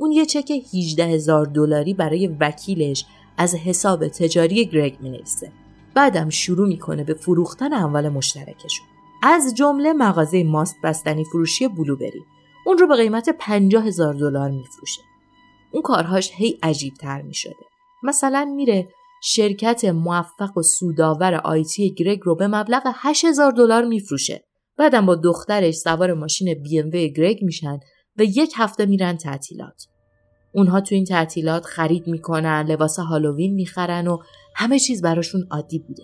اون 0.00 0.12
یه 0.12 0.26
چک 0.26 0.52
18 0.74 1.04
هزار 1.04 1.46
دلاری 1.46 1.94
برای 1.94 2.26
وکیلش 2.26 3.04
از 3.38 3.54
حساب 3.54 4.08
تجاری 4.08 4.66
گرگ 4.66 4.96
می‌نویسه. 5.00 5.52
بعدم 5.94 6.28
شروع 6.28 6.68
می‌کنه 6.68 7.04
به 7.04 7.14
فروختن 7.14 7.72
اموال 7.72 8.08
مشترکشون. 8.08 8.86
از 9.22 9.54
جمله 9.54 9.92
مغازه 9.92 10.44
ماست 10.44 10.76
بستنی 10.84 11.24
فروشی 11.24 11.68
بلوبری. 11.68 12.22
اون 12.66 12.78
رو 12.78 12.86
به 12.86 12.96
قیمت 12.96 13.30
50 13.38 13.86
هزار 13.86 14.14
دلار 14.14 14.50
میفروشه. 14.50 15.02
اون 15.72 15.82
کارهاش 15.82 16.30
هی 16.34 16.58
عجیب 16.62 16.94
تر 16.94 17.22
می 17.22 17.34
شده. 17.34 17.66
مثلا 18.02 18.52
میره 18.56 18.88
شرکت 19.22 19.84
موفق 19.84 20.58
و 20.58 20.62
سودآور 20.62 21.34
آیتی 21.34 21.94
گرگ 21.94 22.20
رو 22.22 22.34
به 22.34 22.46
مبلغ 22.48 22.82
8000 22.94 23.52
دلار 23.52 23.84
میفروشه. 23.84 24.44
بعدم 24.76 25.06
با 25.06 25.14
دخترش 25.14 25.74
سوار 25.74 26.14
ماشین 26.14 26.56
ام 26.80 26.90
گرگ 26.90 27.38
میشن 27.42 27.78
و 28.16 28.22
یک 28.22 28.52
هفته 28.56 28.86
میرن 28.86 29.16
تعطیلات. 29.16 29.89
اونها 30.52 30.80
تو 30.80 30.94
این 30.94 31.04
تعطیلات 31.04 31.64
خرید 31.64 32.06
می‌کنن، 32.06 32.66
لباس 32.68 32.98
هالووین 32.98 33.54
می‌خرن 33.54 34.08
و 34.08 34.18
همه 34.54 34.78
چیز 34.78 35.02
براشون 35.02 35.46
عادی 35.50 35.78
بوده. 35.78 36.02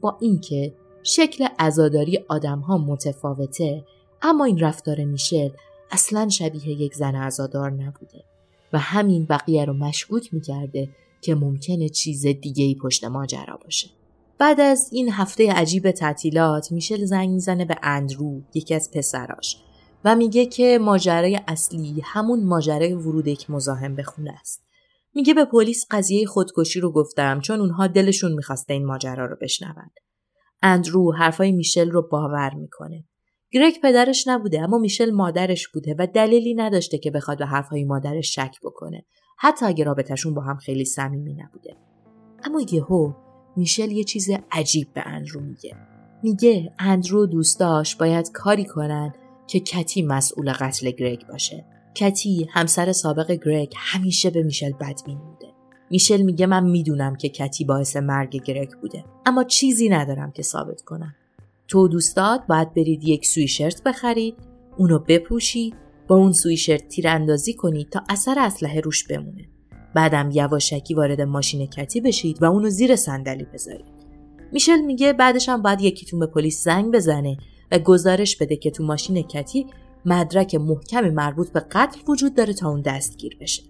با 0.00 0.18
اینکه 0.20 0.74
شکل 1.02 1.46
ازاداری 1.58 2.18
آدم 2.28 2.58
ها 2.58 2.78
متفاوته 2.78 3.84
اما 4.22 4.44
این 4.44 4.58
رفتار 4.58 5.04
میشل 5.04 5.48
اصلا 5.90 6.28
شبیه 6.28 6.68
یک 6.68 6.94
زن 6.94 7.14
ازادار 7.14 7.70
نبوده 7.70 8.24
و 8.72 8.78
همین 8.78 9.24
بقیه 9.24 9.64
رو 9.64 9.72
مشکوک 9.72 10.34
می‌کرده 10.34 10.88
که 11.20 11.34
ممکنه 11.34 11.88
چیز 11.88 12.26
دیگه 12.26 12.64
ای 12.64 12.74
پشت 12.74 13.04
ماجرا 13.04 13.58
باشه. 13.64 13.90
بعد 14.38 14.60
از 14.60 14.88
این 14.92 15.12
هفته 15.12 15.52
عجیب 15.52 15.90
تعطیلات 15.90 16.72
میشل 16.72 17.04
زنگ 17.04 17.30
می‌زنه 17.30 17.64
به 17.64 17.76
اندرو 17.82 18.40
یکی 18.54 18.74
از 18.74 18.90
پسراش 18.90 19.56
و 20.04 20.16
میگه 20.16 20.46
که 20.46 20.78
ماجرای 20.82 21.40
اصلی 21.48 22.00
همون 22.04 22.44
ماجرای 22.44 22.92
ورود 22.92 23.26
یک 23.26 23.50
مزاحم 23.50 23.94
به 23.94 24.02
خونه 24.02 24.32
است. 24.40 24.64
میگه 25.14 25.34
به 25.34 25.44
پلیس 25.44 25.86
قضیه 25.90 26.26
خودکشی 26.26 26.80
رو 26.80 26.92
گفتم 26.92 27.40
چون 27.40 27.60
اونها 27.60 27.86
دلشون 27.86 28.32
می‌خواسته 28.32 28.72
این 28.72 28.86
ماجرا 28.86 29.26
رو 29.26 29.36
بشنوند. 29.42 29.92
اندرو 30.62 31.12
حرفای 31.12 31.52
میشل 31.52 31.90
رو 31.90 32.08
باور 32.08 32.54
می‌کنه. 32.54 33.04
گرگ 33.52 33.80
پدرش 33.82 34.28
نبوده 34.28 34.60
اما 34.60 34.78
میشل 34.78 35.10
مادرش 35.10 35.68
بوده 35.68 35.96
و 35.98 36.06
دلیلی 36.14 36.54
نداشته 36.54 36.98
که 36.98 37.10
بخواد 37.10 37.38
به 37.38 37.46
حرفهای 37.46 37.84
مادرش 37.84 38.34
شک 38.34 38.56
بکنه. 38.62 39.04
حتی 39.38 39.66
اگه 39.66 39.84
رابطهشون 39.84 40.34
با 40.34 40.42
هم 40.42 40.56
خیلی 40.56 40.84
صمیمی 40.84 41.34
نبوده. 41.34 41.76
اما 42.44 42.60
یهو 42.72 43.12
میشل 43.56 43.90
یه 43.90 44.04
چیز 44.04 44.30
عجیب 44.50 44.88
به 44.94 45.02
اندرو 45.06 45.40
میگه. 45.40 45.76
میگه 46.22 46.72
اندرو 46.78 47.26
دوستاش 47.26 47.96
باید 47.96 48.32
کاری 48.32 48.64
کنن 48.64 49.14
که 49.50 49.60
کتی 49.60 50.02
مسئول 50.02 50.52
قتل 50.52 50.90
گرگ 50.90 51.26
باشه. 51.26 51.64
کتی 51.94 52.48
همسر 52.50 52.92
سابق 52.92 53.30
گرگ 53.32 53.72
همیشه 53.76 54.30
به 54.30 54.42
میشل 54.42 54.72
بد 54.72 55.00
بوده. 55.06 55.52
میشل 55.90 56.22
میگه 56.22 56.46
من 56.46 56.64
می‌دونم 56.64 57.16
که 57.16 57.28
کتی 57.28 57.64
باعث 57.64 57.96
مرگ 57.96 58.42
گرگ 58.42 58.70
بوده 58.80 59.04
اما 59.26 59.44
چیزی 59.44 59.88
ندارم 59.88 60.30
که 60.30 60.42
ثابت 60.42 60.82
کنم. 60.82 61.14
تو 61.68 61.88
دوستات 61.88 62.40
باید 62.48 62.74
برید 62.74 63.04
یک 63.04 63.26
سویشرت 63.26 63.82
بخرید 63.82 64.34
اونو 64.76 64.98
بپوشید 64.98 65.74
با 66.08 66.16
اون 66.16 66.32
سویشرت 66.32 66.88
تیراندازی 66.88 67.54
کنید 67.54 67.90
تا 67.90 68.02
اثر 68.08 68.38
اسلحه 68.38 68.80
روش 68.80 69.06
بمونه. 69.06 69.48
بعدم 69.94 70.30
یواشکی 70.32 70.94
وارد 70.94 71.20
ماشین 71.20 71.66
کتی 71.66 72.00
بشید 72.00 72.42
و 72.42 72.44
اونو 72.44 72.68
زیر 72.68 72.96
صندلی 72.96 73.46
بذارید. 73.54 74.00
میشل 74.52 74.80
میگه 74.80 75.12
بعدش 75.12 75.48
هم 75.48 75.62
باید 75.62 75.80
یکیتون 75.80 76.20
به 76.20 76.26
پلیس 76.26 76.64
زنگ 76.64 76.94
بزنه 76.94 77.36
و 77.72 77.78
گزارش 77.78 78.36
بده 78.36 78.56
که 78.56 78.70
تو 78.70 78.84
ماشین 78.84 79.22
کتی 79.22 79.66
مدرک 80.04 80.54
محکم 80.54 81.08
مربوط 81.08 81.52
به 81.52 81.60
قتل 81.60 82.00
وجود 82.08 82.34
داره 82.34 82.52
تا 82.52 82.68
اون 82.68 82.80
دستگیر 82.80 83.36
بشه. 83.40 83.62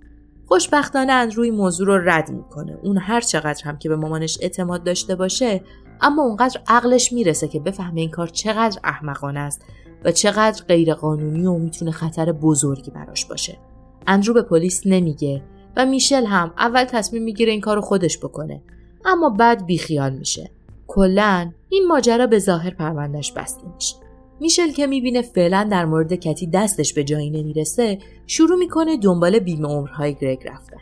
خوشبختانه 0.46 1.12
اندروی 1.12 1.50
موضوع 1.50 1.86
رو 1.86 2.10
رد 2.10 2.30
می‌کنه. 2.30 2.78
اون 2.82 2.98
هر 2.98 3.20
چقدر 3.20 3.64
هم 3.64 3.78
که 3.78 3.88
به 3.88 3.96
مامانش 3.96 4.38
اعتماد 4.40 4.84
داشته 4.84 5.14
باشه 5.14 5.60
اما 6.00 6.22
اونقدر 6.22 6.60
عقلش 6.68 7.12
می‌رسه 7.12 7.48
که 7.48 7.60
بفهمه 7.60 8.00
این 8.00 8.10
کار 8.10 8.26
چقدر 8.26 8.80
احمقانه 8.84 9.40
است 9.40 9.62
و 10.04 10.12
چقدر 10.12 10.64
غیرقانونی 10.64 11.46
و 11.46 11.58
می‌تونه 11.58 11.90
خطر 11.90 12.32
بزرگی 12.32 12.90
براش 12.90 13.26
باشه. 13.26 13.58
اندرو 14.06 14.34
به 14.34 14.42
پلیس 14.42 14.82
نمیگه 14.86 15.42
و 15.76 15.86
میشل 15.86 16.24
هم 16.24 16.54
اول 16.58 16.84
تصمیم 16.84 17.22
می‌گیره 17.22 17.52
این 17.52 17.60
کارو 17.60 17.80
خودش 17.80 18.18
بکنه 18.18 18.62
اما 19.04 19.30
بعد 19.30 19.66
بیخیال 19.66 20.12
میشه. 20.12 20.50
کلا 20.92 21.52
این 21.68 21.86
ماجرا 21.86 22.26
به 22.26 22.38
ظاهر 22.38 22.70
پروندهش 22.70 23.32
بسته 23.32 23.62
میشه. 23.74 23.96
میشل 24.40 24.70
که 24.70 24.86
می‌بینه 24.86 25.22
فعلا 25.22 25.68
در 25.70 25.84
مورد 25.84 26.14
کتی 26.14 26.46
دستش 26.46 26.94
به 26.94 27.04
جایی 27.04 27.30
نمی‌رسه 27.30 27.98
شروع 28.26 28.58
می‌کنه 28.58 28.96
دنبال 28.96 29.38
بیمه 29.38 29.68
عمرهای 29.68 30.14
گرگ 30.14 30.48
رفتن. 30.48 30.76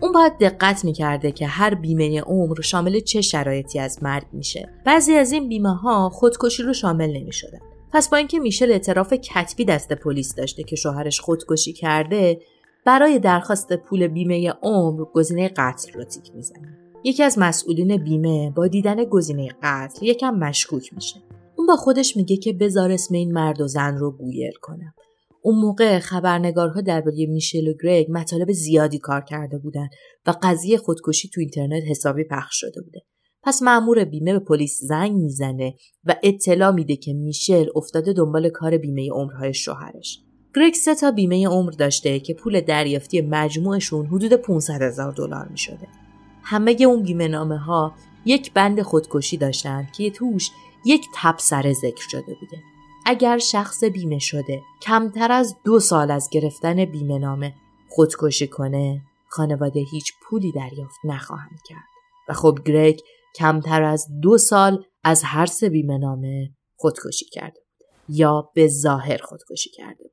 اون 0.00 0.12
باید 0.12 0.38
دقت 0.38 0.84
می‌کرده 0.84 1.32
که 1.32 1.46
هر 1.46 1.74
بیمه 1.74 2.20
عمر 2.20 2.60
شامل 2.60 3.00
چه 3.00 3.20
شرایطی 3.20 3.78
از 3.78 4.02
مرگ 4.02 4.26
میشه. 4.32 4.68
بعضی 4.84 5.14
از 5.14 5.32
این 5.32 5.48
بیمه 5.48 5.74
ها 5.74 6.10
خودکشی 6.10 6.62
رو 6.62 6.72
شامل 6.72 7.16
نمی‌شدن. 7.16 7.60
پس 7.92 8.08
با 8.08 8.16
اینکه 8.16 8.38
میشل 8.38 8.70
اعتراف 8.70 9.12
کتبی 9.12 9.64
دست 9.64 9.92
پلیس 9.92 10.34
داشته 10.34 10.62
که 10.62 10.76
شوهرش 10.76 11.20
خودکشی 11.20 11.72
کرده 11.72 12.40
برای 12.84 13.18
درخواست 13.18 13.72
پول 13.72 14.06
بیمه 14.06 14.50
عمر 14.62 15.04
گزینه 15.04 15.48
قتل 15.48 15.92
رو 15.92 16.04
تیک 16.04 16.34
می‌زنه 16.34 16.81
یکی 17.04 17.22
از 17.22 17.38
مسئولین 17.38 17.96
بیمه 17.96 18.50
با 18.50 18.66
دیدن 18.66 19.04
گزینه 19.04 19.48
قتل 19.62 20.06
یکم 20.06 20.34
مشکوک 20.34 20.94
میشه 20.94 21.16
اون 21.56 21.66
با 21.66 21.76
خودش 21.76 22.16
میگه 22.16 22.36
که 22.36 22.52
بذار 22.52 22.90
اسم 22.90 23.14
این 23.14 23.32
مرد 23.32 23.60
و 23.60 23.68
زن 23.68 23.96
رو 23.96 24.10
گویل 24.10 24.52
کنم 24.62 24.94
اون 25.42 25.58
موقع 25.58 25.98
خبرنگارها 25.98 26.80
درباره 26.80 27.26
میشل 27.26 27.68
و 27.68 27.74
گرگ 27.82 28.06
مطالب 28.10 28.52
زیادی 28.52 28.98
کار 28.98 29.20
کرده 29.20 29.58
بودن 29.58 29.88
و 30.26 30.34
قضیه 30.42 30.78
خودکشی 30.78 31.28
تو 31.28 31.40
اینترنت 31.40 31.82
حسابی 31.90 32.24
پخش 32.24 32.60
شده 32.60 32.82
بوده 32.82 33.00
پس 33.42 33.62
مأمور 33.62 34.04
بیمه 34.04 34.32
به 34.32 34.38
پلیس 34.38 34.78
زنگ 34.82 35.12
می‌زنه 35.12 35.74
و 36.04 36.16
اطلاع 36.22 36.70
میده 36.70 36.96
که 36.96 37.12
میشل 37.12 37.66
افتاده 37.76 38.12
دنبال 38.12 38.48
کار 38.48 38.76
بیمه 38.76 39.10
عمرهای 39.12 39.54
شوهرش. 39.54 40.20
گرگ 40.56 40.74
سه 40.74 40.94
تا 40.94 41.10
بیمه 41.10 41.48
عمر 41.48 41.70
داشته 41.70 42.20
که 42.20 42.34
پول 42.34 42.60
دریافتی 42.60 43.20
مجموعشون 43.20 44.06
حدود 44.06 44.32
500 44.32 44.82
هزار 44.82 45.12
دلار 45.12 45.48
می 45.48 45.58
شده. 45.58 46.01
همه 46.42 46.76
اون 46.80 47.02
بیمه 47.02 47.58
ها 47.58 47.94
یک 48.24 48.52
بند 48.52 48.82
خودکشی 48.82 49.36
داشتند 49.36 49.92
که 49.92 50.10
توش 50.10 50.50
یک 50.84 51.06
تبصره 51.14 51.72
ذکر 51.72 52.08
شده 52.08 52.34
بوده. 52.40 52.62
اگر 53.06 53.38
شخص 53.38 53.84
بیمه 53.84 54.18
شده 54.18 54.62
کمتر 54.82 55.32
از 55.32 55.56
دو 55.64 55.80
سال 55.80 56.10
از 56.10 56.28
گرفتن 56.30 56.84
بیمه 56.84 57.18
نامه 57.18 57.54
خودکشی 57.88 58.46
کنه 58.46 59.02
خانواده 59.28 59.80
هیچ 59.92 60.12
پولی 60.22 60.52
دریافت 60.52 60.98
نخواهند 61.04 61.58
کرد. 61.68 61.92
و 62.28 62.32
خب 62.32 62.58
گرگ 62.64 63.00
کمتر 63.36 63.82
از 63.82 64.06
دو 64.22 64.38
سال 64.38 64.84
از 65.04 65.22
هر 65.24 65.46
سه 65.46 65.68
بیمه 65.68 65.98
نامه 65.98 66.50
خودکشی 66.76 67.24
کرده 67.24 67.60
بوده 67.60 67.92
یا 68.08 68.50
به 68.54 68.68
ظاهر 68.68 69.16
خودکشی 69.16 69.70
کرده 69.70 70.02
بوده. 70.02 70.12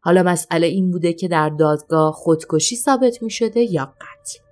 حالا 0.00 0.22
مسئله 0.22 0.66
این 0.66 0.90
بوده 0.90 1.12
که 1.12 1.28
در 1.28 1.48
دادگاه 1.48 2.12
خودکشی 2.12 2.76
ثابت 2.76 3.22
می 3.22 3.30
شده 3.30 3.60
یا 3.72 3.84
قتل. 3.84 4.45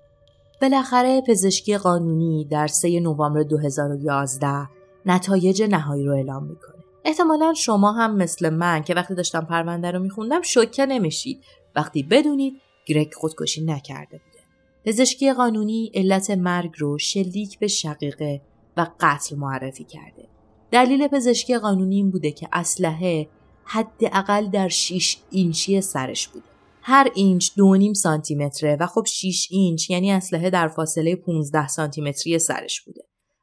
بالاخره 0.63 1.21
پزشکی 1.21 1.77
قانونی 1.77 2.45
در 2.45 2.67
3 2.67 3.01
نوامبر 3.01 3.43
2011 3.43 4.69
نتایج 5.07 5.63
نهایی 5.63 6.05
رو 6.05 6.13
اعلام 6.15 6.45
می‌کنه. 6.45 6.85
احتمالا 7.05 7.55
شما 7.55 7.93
هم 7.93 8.17
مثل 8.17 8.51
من 8.51 8.83
که 8.83 8.95
وقتی 8.95 9.15
داشتم 9.15 9.41
پرونده 9.41 9.91
رو 9.91 9.99
میخوندم 9.99 10.43
شوکه 10.43 10.87
نمیشید 10.87 11.45
وقتی 11.77 12.03
بدونید 12.03 12.55
گرگ 12.87 13.15
خودکشی 13.15 13.65
نکرده 13.65 14.21
بوده. 14.25 14.45
پزشکی 14.85 15.33
قانونی 15.33 15.91
علت 15.95 16.31
مرگ 16.31 16.73
رو 16.79 16.99
شلیک 16.99 17.59
به 17.59 17.67
شقیقه 17.67 18.41
و 18.77 18.87
قتل 19.01 19.37
معرفی 19.37 19.85
کرده. 19.85 20.29
دلیل 20.71 21.09
پزشکی 21.09 21.59
قانونی 21.59 21.97
این 21.97 22.11
بوده 22.11 22.31
که 22.31 22.49
اسلحه 22.53 23.29
حداقل 23.65 24.47
در 24.47 24.69
6 24.69 25.17
اینچی 25.31 25.81
سرش 25.81 26.29
بوده. 26.29 26.54
هر 26.87 27.11
اینچ 27.15 27.51
دو 27.57 27.75
نیم 27.77 27.93
سانتی 27.93 28.35
متره 28.35 28.77
و 28.81 28.87
خب 28.87 29.05
6 29.07 29.49
اینچ 29.51 29.91
یعنی 29.91 30.13
اسلحه 30.13 30.51
در 30.51 30.69
فاصله 30.69 31.17
15 31.17 31.69
سانتی 31.69 32.01
متری 32.01 32.39
سرش 32.39 32.81
بوده 32.81 33.03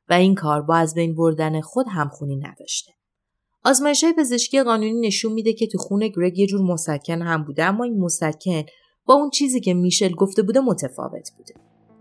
و 0.10 0.14
این 0.14 0.36
کار 0.36 0.62
با 0.62 0.76
از 0.76 0.94
بین 0.94 1.16
بردن 1.16 1.62
خود 1.62 1.86
همخونی 1.90 2.36
نداشته. 2.36 2.92
آزمایش 3.66 4.04
های 4.04 4.14
پزشکی 4.14 4.64
قانونی 4.64 5.08
نشون 5.08 5.34
میده 5.34 5.54
که 5.54 5.68
تو 5.68 5.78
خون 5.78 6.08
گرگ 6.08 6.40
یه 6.40 6.48
جور 6.48 6.62
مسکن 6.62 7.22
هم 7.22 7.44
بوده 7.44 7.64
اما 7.64 7.84
این 7.84 8.00
مسکن 8.00 8.64
با 9.06 9.14
اون 9.14 9.30
چیزی 9.30 9.60
که 9.60 9.74
میشل 9.74 10.12
گفته 10.12 10.42
بوده 10.42 10.60
متفاوت 10.60 11.32
بوده. 11.38 11.54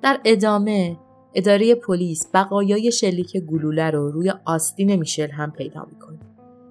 در 0.02 0.20
ادامه 0.24 0.96
اداره 1.34 1.74
پلیس 1.74 2.26
بقایای 2.34 2.92
شلیک 2.92 3.36
گلوله 3.36 3.90
رو 3.90 4.10
روی 4.10 4.32
آستین 4.44 4.96
میشل 4.96 5.30
هم 5.30 5.50
پیدا 5.50 5.86
می‌کنه. 5.92 6.18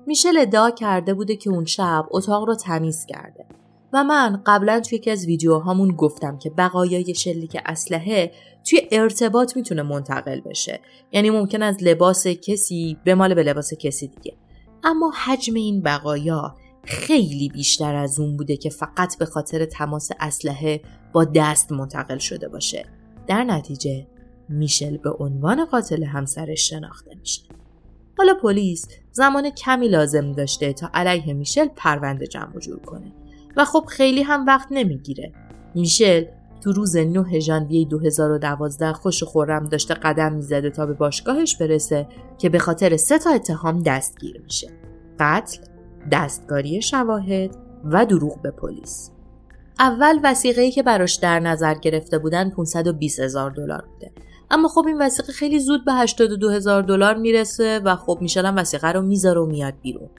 میشل 0.08 0.38
ادعا 0.38 0.72
کرده 0.72 1.14
بوده 1.14 1.36
که 1.36 1.50
اون 1.50 1.66
شب 1.66 2.06
اتاق 2.12 2.44
رو 2.44 2.56
تمیز 2.56 3.06
کرده 3.06 3.46
و 3.94 4.04
من 4.04 4.42
قبلا 4.46 4.80
توی 4.80 4.98
یکی 4.98 5.12
از 5.12 5.26
ویدیوهامون 5.26 5.96
گفتم 5.96 6.38
که 6.38 6.50
بقایای 6.50 7.16
شلیک 7.16 7.58
اسلحه 7.66 8.32
توی 8.70 8.82
ارتباط 8.92 9.56
می‌تونه 9.58 9.82
منتقل 9.82 10.40
بشه. 10.40 10.80
یعنی 11.12 11.30
ممکن 11.30 11.62
از 11.64 11.78
لباس 11.82 12.28
کسی 12.28 12.98
به 13.04 13.16
مال 13.16 13.34
به 13.34 13.44
لباس 13.44 13.74
کسی 13.74 14.08
دیگه. 14.08 14.38
اما 14.84 15.12
حجم 15.26 15.54
این 15.54 15.82
بقایا 15.82 16.56
خیلی 16.84 17.50
بیشتر 17.50 17.96
از 17.96 18.20
اون 18.20 18.38
بوده 18.38 18.58
که 18.58 18.70
فقط 18.70 19.18
به 19.18 19.26
خاطر 19.26 19.66
تماس 19.66 20.10
اسلحه 20.20 20.82
با 21.14 21.26
دست 21.26 21.72
منتقل 21.72 22.18
شده 22.18 22.50
باشه. 22.50 22.86
در 23.28 23.44
نتیجه 23.44 24.08
میشل 24.50 24.98
به 24.98 25.12
عنوان 25.20 25.66
قاتل 25.66 26.04
همسرش 26.04 26.70
شناخته 26.70 27.16
میشه. 27.20 27.42
حالا 28.18 28.34
پلیس 28.34 28.88
زمان 29.12 29.50
کمی 29.50 29.88
لازم 29.88 30.32
داشته 30.32 30.74
تا 30.74 30.90
علیه 30.94 31.34
میشل 31.34 31.68
پرونده 31.76 32.28
جمع 32.28 32.60
جور 32.60 32.80
کنه. 32.80 33.12
و 33.60 33.66
خب 33.66 33.86
خیلی 33.88 34.22
هم 34.22 34.46
وقت 34.46 34.68
نمی‌گیره. 34.72 35.32
میشل 35.76 36.26
تو 36.62 36.72
روز 36.72 36.98
9 36.98 37.40
ژانویه 37.40 37.86
2012 37.86 38.94
خوش 38.94 39.24
خورم 39.24 39.66
داشته 39.66 39.94
قدم 39.94 40.34
می‌زده 40.34 40.70
تا 40.70 40.86
به 40.86 40.94
باشگاهش 40.94 41.56
برسه 41.56 42.08
که 42.38 42.50
به 42.50 42.60
خاطر 42.60 42.98
سه 42.98 43.20
تا 43.20 43.30
اتهام 43.30 43.84
دستگیر 43.84 44.42
میشه. 44.44 44.68
قتل، 45.20 45.58
دستکاری 46.12 46.82
شواهد 46.82 47.56
و 47.84 48.06
دروغ 48.06 48.42
به 48.42 48.52
پلیس. 48.52 49.12
اول 49.80 50.20
وسیقه‌ای 50.24 50.72
که 50.72 50.84
براش 50.84 51.16
در 51.16 51.40
نظر 51.40 51.74
گرفته 51.74 52.20
بودن 52.20 52.50
520 52.50 53.20
هزار 53.20 53.52
دلار 53.52 53.86
بوده 53.94 54.12
اما 54.52 54.68
خب 54.68 54.84
این 54.88 54.98
وسیقه 55.02 55.34
خیلی 55.34 55.60
زود 55.60 55.86
به 55.86 55.94
82 55.94 56.50
هزار 56.50 56.82
دلار 56.82 57.16
می‌رسه 57.16 57.80
و 57.80 57.96
خب 57.96 58.18
میشل 58.22 58.46
هم 58.46 58.56
وسیقه 58.56 58.92
رو 58.92 59.02
می‌ذاره 59.02 59.42
و 59.42 59.46
میاد 59.46 59.74
بیرون 59.82 60.10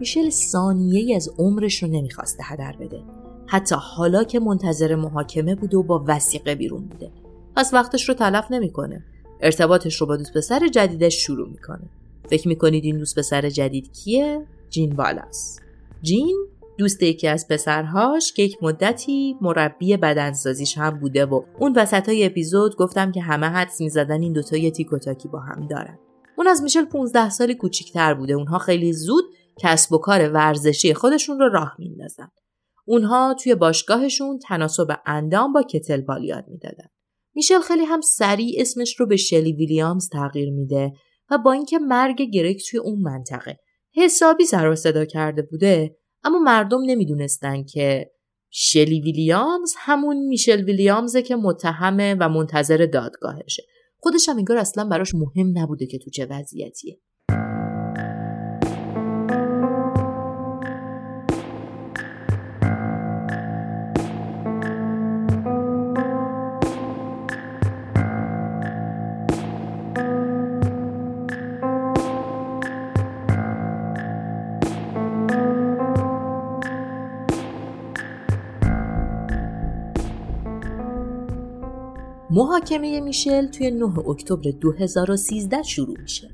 میشل 0.00 0.30
ثانیه 0.30 1.16
از 1.16 1.30
عمرش 1.38 1.82
رو 1.82 1.88
نمی‌خواسته 1.88 2.42
هدر 2.44 2.76
بده. 2.80 3.02
حتی 3.46 3.76
حالا 3.78 4.24
که 4.24 4.40
منتظر 4.40 4.94
محاکمه 4.94 5.54
بوده 5.54 5.76
و 5.76 5.82
با 5.82 6.04
وسیقه 6.08 6.54
بیرون 6.54 6.84
بوده. 6.84 7.10
پس 7.56 7.74
وقتش 7.74 8.08
رو 8.08 8.14
تلف 8.14 8.50
نمی‌کنه. 8.50 9.04
ارتباطش 9.40 10.00
رو 10.00 10.06
با 10.06 10.16
دوست 10.16 10.34
پسر 10.34 10.68
جدیدش 10.68 11.14
شروع 11.14 11.48
می‌کنه. 11.48 11.82
فکر 12.30 12.48
می‌کنید 12.48 12.84
این 12.84 12.98
دوست 12.98 13.18
پسر 13.18 13.50
جدید 13.50 13.92
کیه؟ 13.92 14.46
جین 14.70 14.92
والاس. 14.92 15.60
جین 16.02 16.46
دوست 16.78 17.02
یکی 17.02 17.28
از 17.28 17.48
پسرهاش 17.48 18.32
که 18.32 18.42
یک 18.42 18.62
مدتی 18.62 19.36
مربی 19.40 19.96
بدنسازیش 19.96 20.78
هم 20.78 20.90
بوده 20.90 21.26
و 21.26 21.42
اون 21.58 21.72
وسط 21.76 22.08
های 22.08 22.24
اپیزود 22.24 22.76
گفتم 22.76 23.12
که 23.12 23.20
همه 23.20 23.46
حدس 23.46 23.80
می‌زدن 23.80 24.22
این 24.22 24.32
دوتا 24.32 24.56
یه 24.56 24.70
تیک 24.70 24.92
و 24.92 24.98
تاکی 24.98 25.28
با 25.28 25.38
هم 25.38 25.66
دارن. 25.66 25.98
اون 26.36 26.46
از 26.46 26.62
میشل 26.62 26.84
15 26.84 27.30
سالی 27.30 27.54
کوچیکتر 27.54 28.14
بوده. 28.14 28.34
اونها 28.34 28.58
خیلی 28.58 28.92
زود 28.92 29.24
کسب 29.60 29.92
و 29.92 29.98
کار 29.98 30.28
ورزشی 30.28 30.94
خودشون 30.94 31.38
رو 31.38 31.48
راه 31.48 31.76
میندازن. 31.78 32.28
اونها 32.84 33.34
توی 33.34 33.54
باشگاهشون 33.54 34.38
تناسب 34.38 34.88
اندام 35.06 35.52
با 35.52 35.62
کتل 35.62 36.00
بال 36.00 36.24
یاد 36.24 36.44
می‌دادن. 36.48 36.88
میشل 37.34 37.60
خیلی 37.60 37.84
هم 37.84 38.00
سریع 38.00 38.60
اسمش 38.60 39.00
رو 39.00 39.06
به 39.06 39.16
شلی 39.16 39.52
ویلیامز 39.52 40.08
تغییر 40.08 40.50
میده 40.50 40.92
و 41.30 41.38
با 41.38 41.52
اینکه 41.52 41.78
مرگ 41.78 42.22
گرک 42.22 42.62
توی 42.70 42.80
اون 42.80 43.00
منطقه 43.02 43.56
حسابی 43.94 44.44
سر 44.44 44.70
و 44.70 44.76
صدا 44.76 45.04
کرده 45.04 45.42
بوده 45.42 45.96
اما 46.24 46.38
مردم 46.38 46.80
نمی‌دونستن 46.86 47.64
که 47.64 48.10
شلی 48.50 49.00
ویلیامز 49.00 49.74
همون 49.78 50.16
میشل 50.16 50.64
ویلیامزه 50.64 51.22
که 51.22 51.36
متهمه 51.36 52.16
و 52.20 52.28
منتظر 52.28 52.88
دادگاهشه. 52.92 53.62
خودش 53.98 54.28
هم 54.28 54.36
انگار 54.36 54.56
اصلا 54.56 54.84
براش 54.84 55.14
مهم 55.14 55.58
نبوده 55.58 55.86
که 55.86 55.98
تو 55.98 56.10
چه 56.10 56.26
وضعیتیه. 56.30 57.00
محاکمه 82.40 83.00
میشل 83.00 83.46
توی 83.46 83.70
9 83.70 83.98
اکتبر 84.08 84.50
2013 84.50 85.62
شروع 85.62 86.00
میشه. 86.00 86.30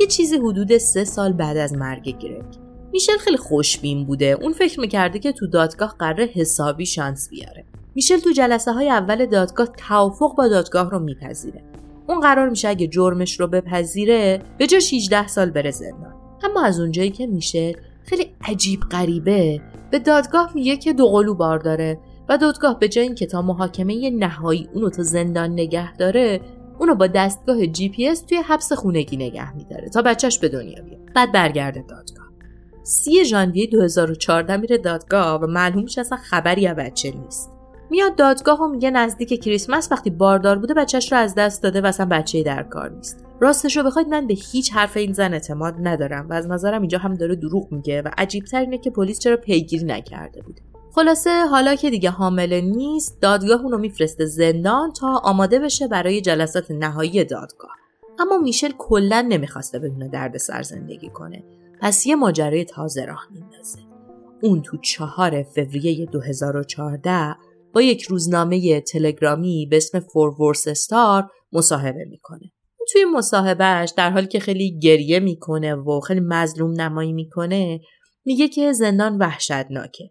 یه 0.00 0.06
چیزی 0.06 0.36
حدود 0.36 0.78
سه 0.78 1.04
سال 1.04 1.32
بعد 1.32 1.56
از 1.56 1.72
مرگ 1.72 2.18
گرگ. 2.18 2.44
میشل 2.92 3.16
خیلی 3.16 3.36
خوشبین 3.36 4.06
بوده. 4.06 4.38
اون 4.42 4.52
فکر 4.52 4.80
می‌کرده 4.80 5.18
که 5.18 5.32
تو 5.32 5.46
دادگاه 5.46 5.96
قرار 5.98 6.20
حسابی 6.20 6.86
شانس 6.86 7.28
بیاره. 7.28 7.64
میشل 7.94 8.18
تو 8.18 8.32
جلسه 8.32 8.72
های 8.72 8.90
اول 8.90 9.26
دادگاه 9.26 9.66
توافق 9.66 10.36
با 10.36 10.48
دادگاه 10.48 10.90
رو 10.90 10.98
میپذیره. 10.98 11.62
اون 12.08 12.20
قرار 12.20 12.48
میشه 12.48 12.68
اگه 12.68 12.86
جرمش 12.86 13.40
رو 13.40 13.46
بپذیره 13.46 14.42
به 14.58 14.66
جا 14.66 14.80
16 14.80 15.28
سال 15.28 15.50
بره 15.50 15.70
زندان. 15.70 16.14
اما 16.44 16.64
از 16.64 16.80
اونجایی 16.80 17.10
که 17.10 17.26
میشل 17.26 17.72
خیلی 18.04 18.34
عجیب 18.44 18.80
غریبه 18.80 19.60
به 19.90 19.98
دادگاه 19.98 20.52
میگه 20.54 20.76
که 20.76 20.92
دو 20.92 21.08
قلو 21.08 21.34
بار 21.34 21.58
داره 21.58 21.98
دادگاه 22.36 22.78
به 22.78 22.88
جای 22.88 23.04
اینکه 23.04 23.26
تا 23.26 23.42
محاکمه 23.42 24.10
نهایی 24.10 24.68
اونو 24.72 24.90
تو 24.90 25.02
زندان 25.02 25.52
نگه 25.52 25.96
داره 25.96 26.40
اونو 26.78 26.94
با 26.94 27.06
دستگاه 27.06 27.66
جی 27.66 27.88
پی 27.88 28.08
اس 28.08 28.20
توی 28.20 28.38
حبس 28.38 28.72
خونگی 28.72 29.16
نگه 29.16 29.56
میداره 29.56 29.88
تا 29.88 30.02
بچهش 30.02 30.38
به 30.38 30.48
دنیا 30.48 30.82
بیاد. 30.82 31.12
بعد 31.14 31.32
برگرده 31.32 31.84
دادگاه. 31.88 32.26
سی 32.82 33.24
ژانویه 33.24 33.66
2014 33.66 34.56
میره 34.56 34.78
دادگاه 34.78 35.40
و 35.40 35.46
معلوم 35.46 35.82
میشه 35.82 36.00
اصلا 36.00 36.18
خبری 36.18 36.66
از 36.66 36.76
بچه 36.76 37.10
نیست. 37.10 37.50
میاد 37.90 38.16
دادگاه 38.16 38.62
و 38.62 38.68
میگه 38.68 38.90
نزدیک 38.90 39.44
کریسمس 39.44 39.92
وقتی 39.92 40.10
باردار 40.10 40.58
بوده 40.58 40.74
بچهش 40.74 41.12
رو 41.12 41.18
از 41.18 41.34
دست 41.34 41.62
داده 41.62 41.80
و 41.80 41.86
اصلا 41.86 42.06
بچه 42.06 42.42
در 42.42 42.62
کار 42.62 42.90
نیست. 42.90 43.24
راستش 43.40 43.76
رو 43.76 43.82
بخواید 43.82 44.08
من 44.08 44.26
به 44.26 44.34
هیچ 44.34 44.72
حرف 44.72 44.96
این 44.96 45.12
زن 45.12 45.32
اعتماد 45.32 45.74
ندارم 45.82 46.28
و 46.28 46.32
از 46.32 46.46
نظرم 46.46 46.80
اینجا 46.80 46.98
هم 46.98 47.14
داره 47.14 47.36
دروغ 47.36 47.72
میگه 47.72 48.02
و 48.02 48.08
عجیبتر 48.18 48.60
اینه 48.60 48.78
که 48.78 48.90
پلیس 48.90 49.18
چرا 49.18 49.36
پیگیری 49.36 49.84
نکرده 49.84 50.42
بوده 50.42 50.62
خلاصه 50.94 51.46
حالا 51.46 51.74
که 51.74 51.90
دیگه 51.90 52.10
حامله 52.10 52.60
نیست 52.60 53.20
دادگاه 53.20 53.62
اونو 53.62 53.78
میفرسته 53.78 54.26
زندان 54.26 54.92
تا 54.92 55.20
آماده 55.24 55.58
بشه 55.58 55.88
برای 55.88 56.20
جلسات 56.20 56.70
نهایی 56.70 57.24
دادگاه. 57.24 57.70
اما 58.18 58.38
میشل 58.38 58.70
کلا 58.78 59.26
نمی‌خواسته 59.28 59.78
بدون 59.78 60.08
درد 60.08 60.36
سر 60.36 60.62
زندگی 60.62 61.08
کنه. 61.08 61.44
پس 61.80 62.06
یه 62.06 62.16
ماجرای 62.16 62.64
تازه 62.64 63.04
راه 63.04 63.26
میندازه. 63.30 63.78
اون 64.42 64.62
تو 64.62 64.76
چهار 64.76 65.42
فوریه 65.42 66.06
2014 66.06 67.36
با 67.72 67.82
یک 67.82 68.02
روزنامه 68.02 68.80
تلگرامی 68.80 69.66
به 69.70 69.76
اسم 69.76 70.00
فورورس 70.00 70.68
استار 70.68 71.30
مصاحبه 71.52 72.04
می‌کنه. 72.04 72.52
توی 72.92 73.04
مصاحبهش 73.04 73.92
در 73.96 74.10
حالی 74.10 74.26
که 74.26 74.40
خیلی 74.40 74.78
گریه 74.78 75.20
می‌کنه 75.20 75.74
و 75.74 76.00
خیلی 76.00 76.20
مظلوم 76.20 76.80
نمایی 76.80 77.12
می‌کنه 77.12 77.80
میگه 78.24 78.48
که 78.48 78.72
زندان 78.72 79.18
وحشتناکه. 79.18 80.10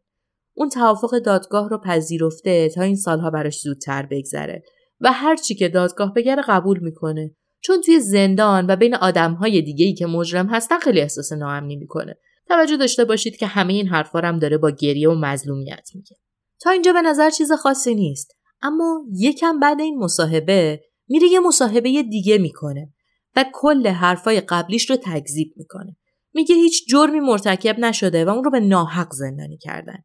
اون 0.62 0.69
توافق 0.69 1.19
دادگاه 1.19 1.69
رو 1.69 1.78
پذیرفته 1.78 2.69
تا 2.69 2.82
این 2.82 2.95
سالها 2.95 3.30
براش 3.30 3.60
زودتر 3.60 4.06
بگذره 4.06 4.63
و 5.00 5.12
هر 5.12 5.36
چی 5.36 5.56
که 5.56 5.69
دادگاه 5.69 6.13
بگره 6.13 6.43
قبول 6.47 6.80
می‌کنه. 6.80 7.36
چون 7.62 7.82
توی 7.82 8.00
زندان 8.00 8.65
و 8.67 8.76
بین 8.76 8.95
آدمهای 8.95 9.62
دیگه 9.62 9.86
ای 9.86 9.93
که 9.93 10.06
مجرم 10.06 10.47
هستن 10.47 10.80
خیلی 10.80 11.02
احساس 11.02 11.32
ناامنی 11.32 11.76
می‌کنه. 11.76 12.15
توجه 12.47 12.78
داشته 12.78 13.06
باشید 13.06 13.36
که 13.36 13.45
همه 13.45 13.74
این 13.74 13.88
حرفا 13.88 14.19
هم 14.19 14.39
داره 14.39 14.58
با 14.58 14.71
گریه 14.71 15.10
و 15.10 15.15
مظلومیت 15.15 15.89
میگه. 15.95 16.15
تا 16.60 16.69
اینجا 16.69 16.93
به 16.93 17.02
نظر 17.02 17.30
چیز 17.30 17.52
خاصی 17.52 17.95
نیست. 17.95 18.32
اما 18.62 19.06
یکم 19.15 19.60
بعد 19.60 19.82
این 19.82 20.00
مصاحبه 20.00 20.82
میره 21.08 21.28
یه 21.28 21.39
مصاحبه 21.39 22.04
دیگه 22.04 22.38
می‌کنه 22.38 22.93
و 23.36 23.45
کل 23.54 23.88
حرفای 23.88 24.41
قبلیش 24.41 24.89
رو 24.89 24.95
تکذیب 24.95 25.54
می‌کنه. 25.58 25.95
میگه 26.34 26.56
هیچ 26.56 26.88
جرمی 26.89 27.19
مرتکب 27.19 27.80
نشده 27.80 28.26
و 28.26 28.30
اون 28.30 28.43
رو 28.43 28.52
به 28.52 28.60
ناحق 28.60 29.13
زندانی 29.13 29.58
کردن. 29.58 30.04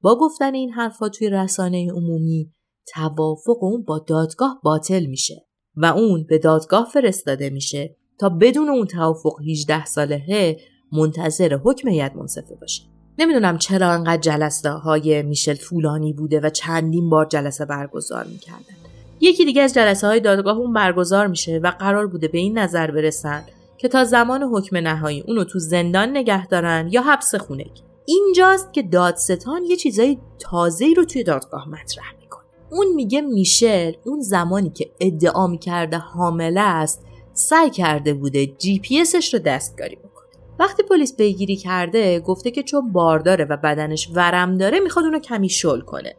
با 0.00 0.18
گفتن 0.18 0.54
این 0.54 0.70
حرفا 0.70 1.08
توی 1.08 1.30
رسانه 1.30 1.92
عمومی 1.92 2.52
توافق 2.94 3.62
اون 3.64 3.82
با 3.82 3.98
دادگاه 3.98 4.60
باطل 4.64 5.06
میشه 5.06 5.46
و 5.76 5.86
اون 5.86 6.26
به 6.28 6.38
دادگاه 6.38 6.88
فرستاده 6.92 7.50
میشه 7.50 7.96
تا 8.18 8.28
بدون 8.28 8.68
اون 8.68 8.86
توافق 8.86 9.40
18 9.50 9.84
سالهه 9.84 10.56
منتظر 10.92 11.58
حکم 11.64 11.88
هیئت 11.88 12.16
منصفه 12.16 12.54
باشه. 12.54 12.82
نمی‌دونم 13.18 13.58
چرا 13.58 13.90
انقدر 13.90 14.20
جلسه 14.20 14.70
های 14.70 15.22
میشل 15.22 15.54
طولانی 15.54 16.12
بوده 16.12 16.40
و 16.40 16.50
چندین 16.50 17.10
بار 17.10 17.26
جلسه 17.26 17.64
برگزار 17.64 18.24
می‌کردن. 18.24 18.76
یکی 19.20 19.44
دیگه 19.44 19.62
از 19.62 19.74
جلسه 19.74 20.06
های 20.06 20.20
دادگاه 20.20 20.58
اون 20.58 20.72
برگزار 20.72 21.26
میشه 21.26 21.58
و 21.58 21.70
قرار 21.70 22.06
بوده 22.06 22.28
به 22.28 22.38
این 22.38 22.58
نظر 22.58 22.90
برسن 22.90 23.44
که 23.78 23.88
تا 23.88 24.04
زمان 24.04 24.42
حکم 24.42 24.76
نهایی 24.76 25.20
اونو 25.20 25.44
تو 25.44 25.58
زندان 25.58 26.08
نگه 26.16 26.46
دارن 26.46 26.88
یا 26.90 27.02
حبس 27.02 27.34
خونگی. 27.34 27.87
اینجاست 28.08 28.72
که 28.72 28.82
دادستان 28.82 29.64
یه 29.64 29.76
چیزای 29.76 30.18
تازه 30.38 30.92
رو 30.96 31.04
توی 31.04 31.24
دادگاه 31.24 31.68
مطرح 31.68 32.14
می‌کنه. 32.20 32.44
اون 32.70 32.86
میگه 32.94 33.20
میشل 33.20 33.92
اون 34.04 34.20
زمانی 34.20 34.70
که 34.70 34.90
ادعا 35.00 35.46
می‌کرده 35.46 35.96
حامله 35.96 36.60
است 36.60 37.02
سعی 37.32 37.70
کرده 37.70 38.14
بوده 38.14 38.46
جی 38.46 38.78
پی 38.78 39.00
اسش 39.00 39.34
رو 39.34 39.40
دستکاری 39.40 39.96
بکنه. 39.96 40.28
وقتی 40.58 40.82
پلیس 40.82 41.16
پیگیری 41.16 41.56
کرده 41.56 42.20
گفته 42.20 42.50
که 42.50 42.62
چون 42.62 42.92
بارداره 42.92 43.44
و 43.44 43.56
بدنش 43.56 44.08
ورم 44.14 44.56
داره 44.56 44.80
می‌خواد 44.80 45.04
اونو 45.04 45.18
کمی 45.18 45.48
شل 45.48 45.80
کنه. 45.80 46.16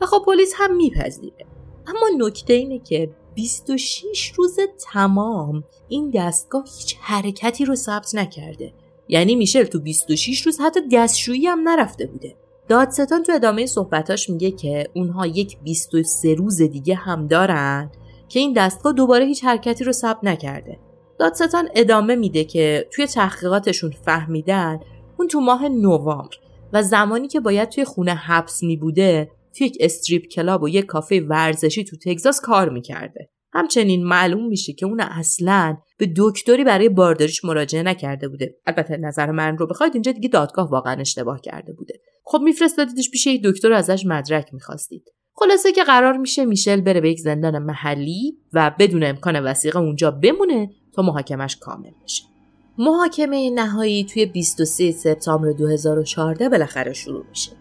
و 0.00 0.06
خب 0.06 0.22
پلیس 0.26 0.52
هم 0.56 0.76
میپذیره. 0.76 1.46
اما 1.86 2.26
نکته 2.26 2.52
اینه 2.52 2.78
که 2.78 3.10
26 3.34 4.32
روز 4.36 4.56
تمام 4.92 5.64
این 5.88 6.10
دستگاه 6.14 6.64
هیچ 6.64 6.96
حرکتی 7.00 7.64
رو 7.64 7.74
ثبت 7.74 8.14
نکرده. 8.14 8.72
یعنی 9.12 9.34
میشل 9.34 9.64
تو 9.64 9.80
26 9.80 10.42
روز 10.42 10.60
حتی 10.60 10.80
دستشویی 10.92 11.46
هم 11.46 11.68
نرفته 11.68 12.06
بوده. 12.06 12.36
دادستان 12.68 13.22
تو 13.22 13.32
ادامه 13.32 13.66
صحبتاش 13.66 14.30
میگه 14.30 14.50
که 14.50 14.86
اونها 14.94 15.26
یک 15.26 15.58
23 15.64 16.34
روز 16.34 16.62
دیگه 16.62 16.94
هم 16.94 17.26
دارن 17.26 17.90
که 18.28 18.40
این 18.40 18.52
دستگاه 18.52 18.92
دوباره 18.92 19.24
هیچ 19.24 19.44
حرکتی 19.44 19.84
رو 19.84 19.92
ثبت 19.92 20.18
نکرده. 20.24 20.78
دادستان 21.18 21.68
ادامه 21.74 22.14
میده 22.14 22.44
که 22.44 22.88
توی 22.90 23.06
تحقیقاتشون 23.06 23.90
فهمیدن 23.90 24.80
اون 25.18 25.28
تو 25.28 25.40
ماه 25.40 25.68
نوامبر 25.68 26.36
و 26.72 26.82
زمانی 26.82 27.28
که 27.28 27.40
باید 27.40 27.68
توی 27.68 27.84
خونه 27.84 28.14
حبس 28.14 28.62
میبوده 28.62 29.30
توی 29.58 29.66
یک 29.66 29.76
استریپ 29.80 30.26
کلاب 30.26 30.62
و 30.62 30.68
یک 30.68 30.86
کافه 30.86 31.20
ورزشی 31.20 31.84
تو 31.84 31.96
تگزاس 31.96 32.40
کار 32.40 32.68
می‌کرده. 32.68 33.30
همچنین 33.52 34.04
معلوم 34.04 34.46
میشه 34.48 34.72
که 34.72 34.86
اون 34.86 35.00
اصلا 35.00 35.76
به 35.98 36.12
دکتری 36.16 36.64
برای 36.64 36.88
بارداریش 36.88 37.44
مراجعه 37.44 37.82
نکرده 37.82 38.28
بوده 38.28 38.56
البته 38.66 38.96
نظر 38.96 39.30
من 39.30 39.58
رو 39.58 39.66
بخواید 39.66 39.94
اینجا 39.94 40.12
دیگه 40.12 40.28
دادگاه 40.28 40.70
واقعا 40.70 41.00
اشتباه 41.00 41.40
کرده 41.40 41.72
بوده 41.72 41.94
خب 42.24 42.40
میفرستادیدش 42.40 43.10
پیش 43.10 43.26
یک 43.26 43.42
دکتر 43.44 43.72
ازش 43.72 44.06
مدرک 44.06 44.54
می‌خواستید 44.54 45.02
خلاصه 45.34 45.72
که 45.72 45.84
قرار 45.84 46.16
میشه 46.16 46.44
میشل 46.44 46.80
بره 46.80 47.00
به 47.00 47.10
یک 47.10 47.20
زندان 47.20 47.58
محلی 47.58 48.38
و 48.52 48.72
بدون 48.78 49.04
امکان 49.04 49.40
وسیقه 49.40 49.78
اونجا 49.78 50.10
بمونه 50.10 50.70
تا 50.94 51.02
محاکمش 51.02 51.56
کامل 51.56 51.90
بشه. 52.04 52.24
محاکمه 52.78 53.50
نهایی 53.50 54.04
توی 54.04 54.26
23 54.26 54.90
سپتامبر 54.90 55.52
2014 55.52 56.48
بالاخره 56.48 56.92
شروع 56.92 57.24
میشه. 57.28 57.52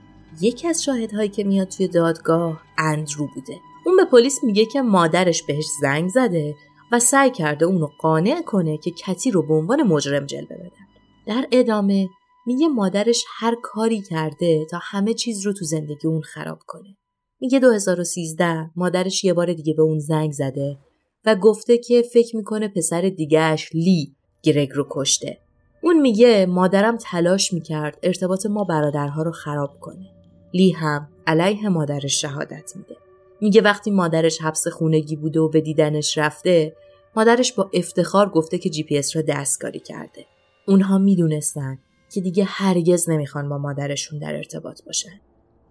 یکی 0.42 0.68
از 0.68 0.84
شاهدهایی 0.84 1.30
که 1.30 1.44
میاد 1.44 1.68
توی 1.68 1.88
دادگاه 1.88 2.62
اندرو 2.78 3.28
بوده. 3.36 3.71
اون 3.86 3.98
به 3.98 4.06
پلیس 4.06 4.44
میگه 4.44 4.66
که 4.66 4.82
مادرش 4.82 5.44
بهش 5.44 5.66
زنگ 5.82 6.10
زده 6.10 6.56
و 6.92 7.00
سعی 7.00 7.32
کرده 7.32 7.66
اونو 7.66 7.88
قانع 8.00 8.42
کنه 8.42 8.78
که 8.78 8.92
کتی 8.92 9.32
رو 9.32 9.48
به 9.48 9.54
عنوان 9.54 9.84
مجرم 9.84 10.26
جلوه 10.26 10.58
بدن. 10.58 10.88
در 11.28 11.48
ادامه 11.52 12.08
میگه 12.46 12.68
مادرش 12.68 13.26
هر 13.40 13.56
کاری 13.64 14.02
کرده 14.02 14.66
تا 14.66 14.80
همه 14.82 15.14
چیز 15.14 15.46
رو 15.46 15.54
تو 15.54 15.66
زندگی 15.66 16.08
اون 16.08 16.22
خراب 16.22 16.60
کنه. 16.68 16.98
میگه 17.40 17.60
2013 17.60 18.72
مادرش 18.76 19.24
یه 19.24 19.34
بار 19.34 19.54
دیگه 19.54 19.74
به 19.74 19.82
اون 19.82 20.00
زنگ 20.00 20.32
زده 20.32 20.78
و 21.26 21.36
گفته 21.36 21.78
که 21.78 22.02
فکر 22.02 22.36
می‌کنه 22.36 22.68
پسر 22.68 23.02
دیگهش 23.02 23.70
لی 23.74 24.16
گرگ 24.44 24.70
رو 24.74 24.88
کشته. 24.90 25.38
اون 25.84 26.02
میگه 26.02 26.46
مادرم 26.46 26.98
تلاش 26.98 27.54
می‌کرد 27.54 28.00
ارتباط 28.04 28.46
ما 28.46 28.64
برادرها 28.64 29.24
رو 29.24 29.32
خراب 29.32 29.80
کنه. 29.80 30.12
لی 30.54 30.72
هم 30.72 31.10
علیه 31.28 31.70
مادرش 31.70 32.22
شهادت 32.22 32.72
میده. 32.76 33.01
میگه 33.42 33.62
وقتی 33.62 33.92
مادرش 33.92 34.42
حبس 34.42 34.68
خونگی 34.68 35.16
بوده 35.16 35.40
و 35.40 35.50
به 35.50 35.62
دیدنش 35.62 36.18
رفته 36.18 36.76
مادرش 37.16 37.54
با 37.54 37.70
افتخار 37.74 38.30
گفته 38.30 38.58
که 38.58 38.70
جی 38.70 38.84
پی 38.84 38.98
اس 38.98 39.16
را 39.16 39.22
دستکاری 39.22 39.80
کرده. 39.80 40.26
اونها 40.68 40.98
می‌دونستن 40.98 41.80
که 42.14 42.22
دیگه 42.22 42.44
هرگز 42.44 43.10
نمی‌خوان 43.10 43.50
با 43.50 43.58
مادرشون 43.58 44.20
در 44.20 44.36
ارتباط 44.36 44.84
باشن. 44.86 45.22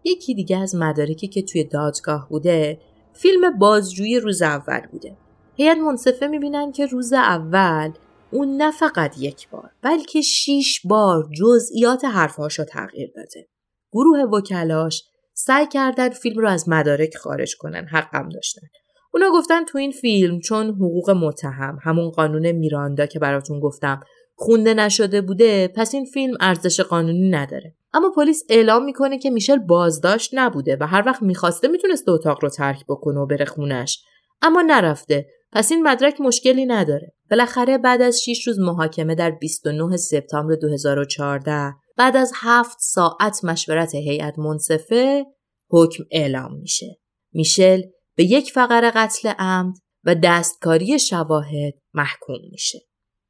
یکی 0.04 0.34
دیگه 0.34 0.58
از 0.58 0.74
مدارکی 0.74 1.28
که 1.28 1.42
توی 1.42 1.64
دادگاه 1.64 2.28
بوده 2.28 2.80
فیلم 3.12 3.58
بازجویی 3.58 4.20
روز 4.20 4.42
اول 4.42 4.80
بوده. 4.92 5.16
هیئت 5.56 5.78
منصفه 5.78 6.26
می‌بینن 6.26 6.72
که 6.72 6.86
روز 6.86 7.12
اول 7.12 7.92
اون 8.30 8.56
نه 8.56 8.70
فقط 8.70 9.18
یک 9.18 9.48
بار 9.48 9.70
بلکه 9.82 10.20
شیش 10.20 10.86
بار 10.86 11.28
جزئیات 11.32 12.04
حرفهاش 12.04 12.58
رو 12.58 12.64
تغییر 12.64 13.12
داده. 13.16 13.48
گروه 13.92 14.18
وکلاش 14.20 15.04
سعی 15.46 15.66
کردن 15.66 16.08
فیلم 16.08 16.40
رو 16.40 16.48
از 16.48 16.68
مدارک 16.68 17.16
خارج 17.16 17.56
کنن 17.56 17.86
حقم 17.92 18.28
داشتن. 18.28 18.66
اونا 19.14 19.30
گفتن 19.30 19.64
تو 19.64 19.78
این 19.78 19.90
فیلم 19.90 20.40
چون 20.40 20.68
حقوق 20.68 21.10
متهم 21.10 21.78
همون 21.82 22.10
قانون 22.10 22.52
میراندا 22.52 23.06
که 23.06 23.18
براتون 23.18 23.60
گفتم 23.60 24.00
خونده 24.34 24.74
نشده 24.74 25.20
بوده 25.20 25.68
پس 25.68 25.94
این 25.94 26.04
فیلم 26.04 26.36
ارزش 26.40 26.80
قانونی 26.80 27.30
نداره. 27.30 27.74
اما 27.94 28.10
پلیس 28.16 28.44
اعلام 28.48 28.84
می‌کنه 28.84 29.18
که 29.18 29.30
میشل 29.30 29.58
بازداشت 29.58 30.30
نبوده 30.32 30.76
و 30.80 30.86
هر 30.86 31.02
وقت 31.06 31.22
می‌خواسته 31.22 31.68
می‌تونسته 31.68 32.10
اتاق 32.10 32.38
رو 32.42 32.48
ترک 32.48 32.84
بکنه 32.88 33.20
و 33.20 33.26
بره 33.26 33.44
خونش. 33.44 34.04
اما 34.42 34.62
نرفته. 34.62 35.26
پس 35.52 35.72
این 35.72 35.82
مدرک 35.82 36.20
مشکلی 36.20 36.66
نداره. 36.66 37.12
بالاخره 37.30 37.78
بعد 37.78 38.02
از 38.02 38.22
6 38.22 38.46
روز 38.46 38.58
محاکمه 38.60 39.14
در 39.14 39.30
29 39.30 39.96
سپتامبر 39.96 40.54
2014 40.54 41.74
بعد 42.00 42.16
از 42.16 42.32
هفت 42.34 42.76
ساعت 42.80 43.44
مشورت 43.44 43.94
هیئت 43.94 44.38
منصفه 44.38 45.26
حکم 45.70 46.04
اعلام 46.10 46.56
میشه 46.56 46.98
میشل 47.32 47.82
به 48.16 48.24
یک 48.24 48.52
فقر 48.52 48.90
قتل 48.94 49.28
عمد 49.38 49.74
و 50.04 50.14
دستکاری 50.14 50.98
شواهد 50.98 51.74
محکوم 51.94 52.38
میشه 52.50 52.78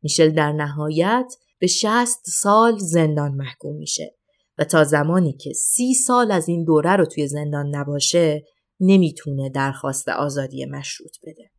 میشل 0.03 0.31
در 0.31 0.53
نهایت 0.53 1.35
به 1.59 1.67
60 1.67 2.19
سال 2.25 2.79
زندان 2.79 3.33
محکوم 3.33 3.77
میشه 3.77 4.17
و 4.59 4.65
تا 4.65 4.85
زمانی 4.85 5.33
که 5.33 5.53
سی 5.53 5.95
سال 5.95 6.31
از 6.31 6.49
این 6.49 6.65
دوره 6.65 6.97
رو 6.97 7.07
توی 7.07 7.29
زندان 7.29 7.77
نباشه 7.77 8.45
نمی‌تونه 8.81 9.51
درخواست 9.51 10.09
آزادی 10.09 10.65
مشروط 10.65 11.17
بده. 11.23 11.51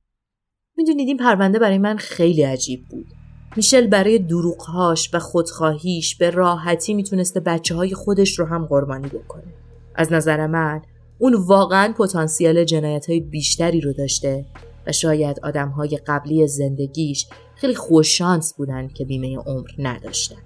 می‌دونید 0.77 1.07
این 1.07 1.17
پرونده 1.17 1.59
برای 1.59 1.77
من 1.77 1.97
خیلی 1.97 2.43
عجیب 2.43 2.87
بود. 2.89 3.20
میشل 3.55 3.87
برای 3.87 4.19
دروغهاش 4.19 5.09
و 5.13 5.19
خودخواهیش 5.19 6.15
به 6.15 6.29
راحتی 6.29 6.93
می‌تونسته 6.93 7.39
بچه 7.39 7.75
های 7.75 7.93
خودش 7.93 8.39
رو 8.39 8.45
هم 8.45 8.65
قربانی 8.65 9.07
بکنه. 9.07 9.53
از 9.95 10.13
نظر 10.13 10.47
من 10.47 10.81
اون 11.19 11.33
واقعا 11.33 11.93
پتانسیل 11.97 12.63
جنایت 12.63 13.09
های 13.09 13.19
بیشتری 13.19 13.81
رو 13.81 13.93
داشته 13.93 14.45
و 14.87 14.91
شاید 14.91 15.39
آدم 15.43 15.69
های 15.69 15.99
قبلی 16.07 16.47
زندگیش 16.47 17.27
خیلی 17.55 17.75
خوششانس 17.75 18.53
بودن 18.53 18.87
که 18.87 19.05
بیمه 19.05 19.37
عمر 19.37 19.69
نداشتن. 19.77 20.41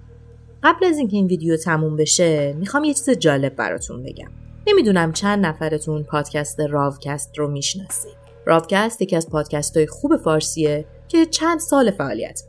قبل 0.62 0.86
از 0.86 0.98
اینکه 0.98 1.16
این 1.16 1.26
ویدیو 1.26 1.56
تموم 1.56 1.96
بشه 1.96 2.52
می‌خوام 2.52 2.84
یه 2.84 2.94
چیز 2.94 3.10
جالب 3.10 3.56
براتون 3.56 4.02
بگم. 4.02 4.30
نمی‌دونم 4.66 5.12
چند 5.12 5.46
نفرتون 5.46 6.02
پادکست 6.02 6.60
راوکست 6.60 7.38
رو 7.38 7.48
می‌شناسید. 7.48 8.16
راوکست 8.46 9.02
یکی 9.02 9.16
از 9.16 9.30
پادکست 9.30 9.76
های 9.76 9.86
خوب 9.86 10.16
فارسیه 10.16 10.84
که 11.08 11.26
چند 11.26 11.60
ساله 11.60 11.90
فعاله. 11.90 12.42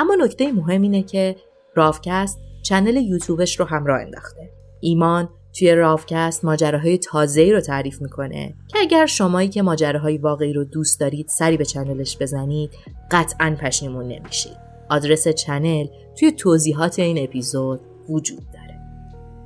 اما 0.00 0.14
نکته 0.14 0.52
مهم 0.52 0.82
اینه 0.82 1.02
که 1.02 1.36
راوکست 1.74 2.38
channel 2.62 2.96
یوتیوبش 2.96 3.60
رو 3.60 3.66
هم 3.66 3.86
راه 3.86 4.00
انداخته. 4.00 4.50
ایمان 4.80 5.28
توی 5.58 5.74
راوکست 5.74 6.44
ماجراهای 6.44 6.98
تازه‌ای 6.98 7.52
رو 7.52 7.60
تعریف 7.60 8.02
می‌کنه 8.02 8.54
که 8.68 8.78
اگر 8.78 9.06
شمایی 9.06 9.48
که 9.48 9.62
ماجراهای 9.62 10.18
واقعی 10.18 10.52
رو 10.52 10.64
دوست 10.64 11.00
دارید 11.00 11.28
سری 11.28 11.56
به 11.56 11.64
channel 11.64 12.06
ش 12.06 12.18
بزنید 12.20 12.70
قطعا 13.10 13.56
پشیمون 13.60 14.08
نمیشید. 14.08 14.56
آدرس 14.90 15.28
channel 15.28 15.86
توی 16.18 16.32
توضیحات 16.32 16.98
این 16.98 17.24
اپیزود 17.24 17.80
وجود 18.08 18.42
داره. 18.52 18.80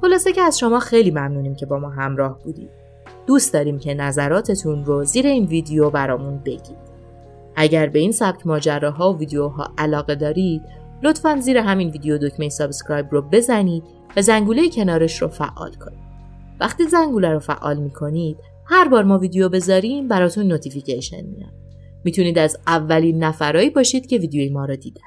خلاصه 0.00 0.32
که 0.32 0.42
از 0.42 0.59
شما 0.59 0.80
خیلی 0.80 1.11
ممنونیم 1.11 1.55
که 1.55 1.66
با 1.66 1.78
ما 1.78 1.90
همراه 1.90 2.38
بودید. 2.44 2.70
دوست 3.26 3.52
داریم 3.52 3.78
که 3.78 3.94
نظراتتون 3.94 4.84
رو 4.84 5.05
زیر 5.05 5.26
این 5.26 5.44
ویدیو 5.44 5.90
برامون 5.90 6.38
بگید. 6.38 6.93
اگر 7.57 7.86
به 7.86 7.98
این 7.98 8.12
سبک 8.12 8.46
ماجراها 8.46 9.12
و 9.12 9.18
ویدیوها 9.18 9.74
علاقه 9.78 10.14
دارید 10.14 10.62
لطفا 11.02 11.40
زیر 11.40 11.59
همین 11.59 11.90
ویدیو 11.90 12.18
دکمه 12.18 12.48
subscribe 12.49 13.07
رو 13.11 13.22
بزنید 13.22 13.82
و 14.16 14.22
زنگوله 14.22 14.68
کنارش 14.68 15.22
رو 15.22 15.28
فعال 15.28 15.72
کنید. 15.74 16.05
وقتی 16.61 16.84
زنگوله 16.84 17.28
رو 17.28 17.38
فعال 17.38 17.76
می‌کنید 17.76 18.36
هر 18.66 18.88
بار 18.88 19.05
ما 19.05 19.18
ویدیو 19.18 19.48
بذاریم 19.48 20.09
براتون 20.09 20.46
notification 20.47 21.26
میاد. 21.26 21.52
می‌تونید 22.05 22.38
از 22.38 22.57
اولین 22.66 23.24
نفرایی 23.24 23.70
باشید 23.70 24.07
که 24.07 24.18
ویدیوی 24.18 24.48
ما 24.48 24.64
رو 24.64 24.76
دیدن. 24.76 25.00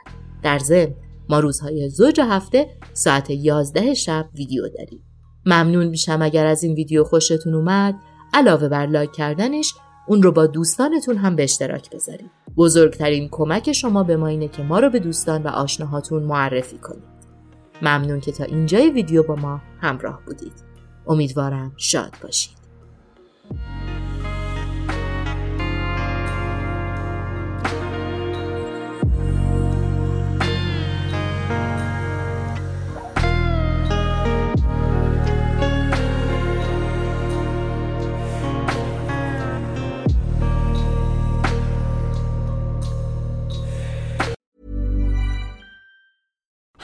در 0.44 0.60
ضمن 0.60 0.94
ما 1.30 1.40
روزهای 1.40 1.90
زوج 1.90 2.22
هفته 2.22 2.68
ساعت 2.94 3.30
11 3.30 3.94
شب 3.94 4.26
ویدیو 4.36 4.64
داریم. 4.78 5.04
ممنون 5.46 5.88
میشم 5.88 6.22
اگر 6.22 6.46
از 6.46 6.64
این 6.64 6.74
ویدیو 6.74 7.04
خوشتون 7.04 7.56
اومد 7.56 7.96
علاوه 8.34 8.68
بر 8.68 8.86
لایک 8.86 9.12
کردنش 9.12 9.74
اون 10.08 10.24
رو 10.24 10.32
با 10.32 10.48
دوستانتون 10.48 11.18
هم 11.18 11.36
به 11.36 11.44
اشتراک 11.44 11.90
بذارید. 11.90 12.32
بزرگترین 12.58 13.30
کمک 13.32 13.72
شما 13.72 14.04
به 14.04 14.18
ما 14.18 14.28
اینه 14.28 14.48
که 14.48 14.64
ما 14.64 14.80
رو 14.80 14.90
به 14.90 15.00
دوستان 15.00 15.44
و 15.44 15.48
آشناهاتون 15.48 16.24
معرفی 16.24 16.78
کنید. 16.78 17.18
ممنون 17.82 18.20
که 18.20 18.32
تا 18.32 18.44
اینجای 18.44 18.90
ویدیو 18.90 19.24
با 19.24 19.36
ما 19.36 19.62
همراه 19.82 20.22
بودید. 20.26 20.54
امیدوارم 21.08 21.72
شاد 21.78 22.14
باشید. 22.24 22.58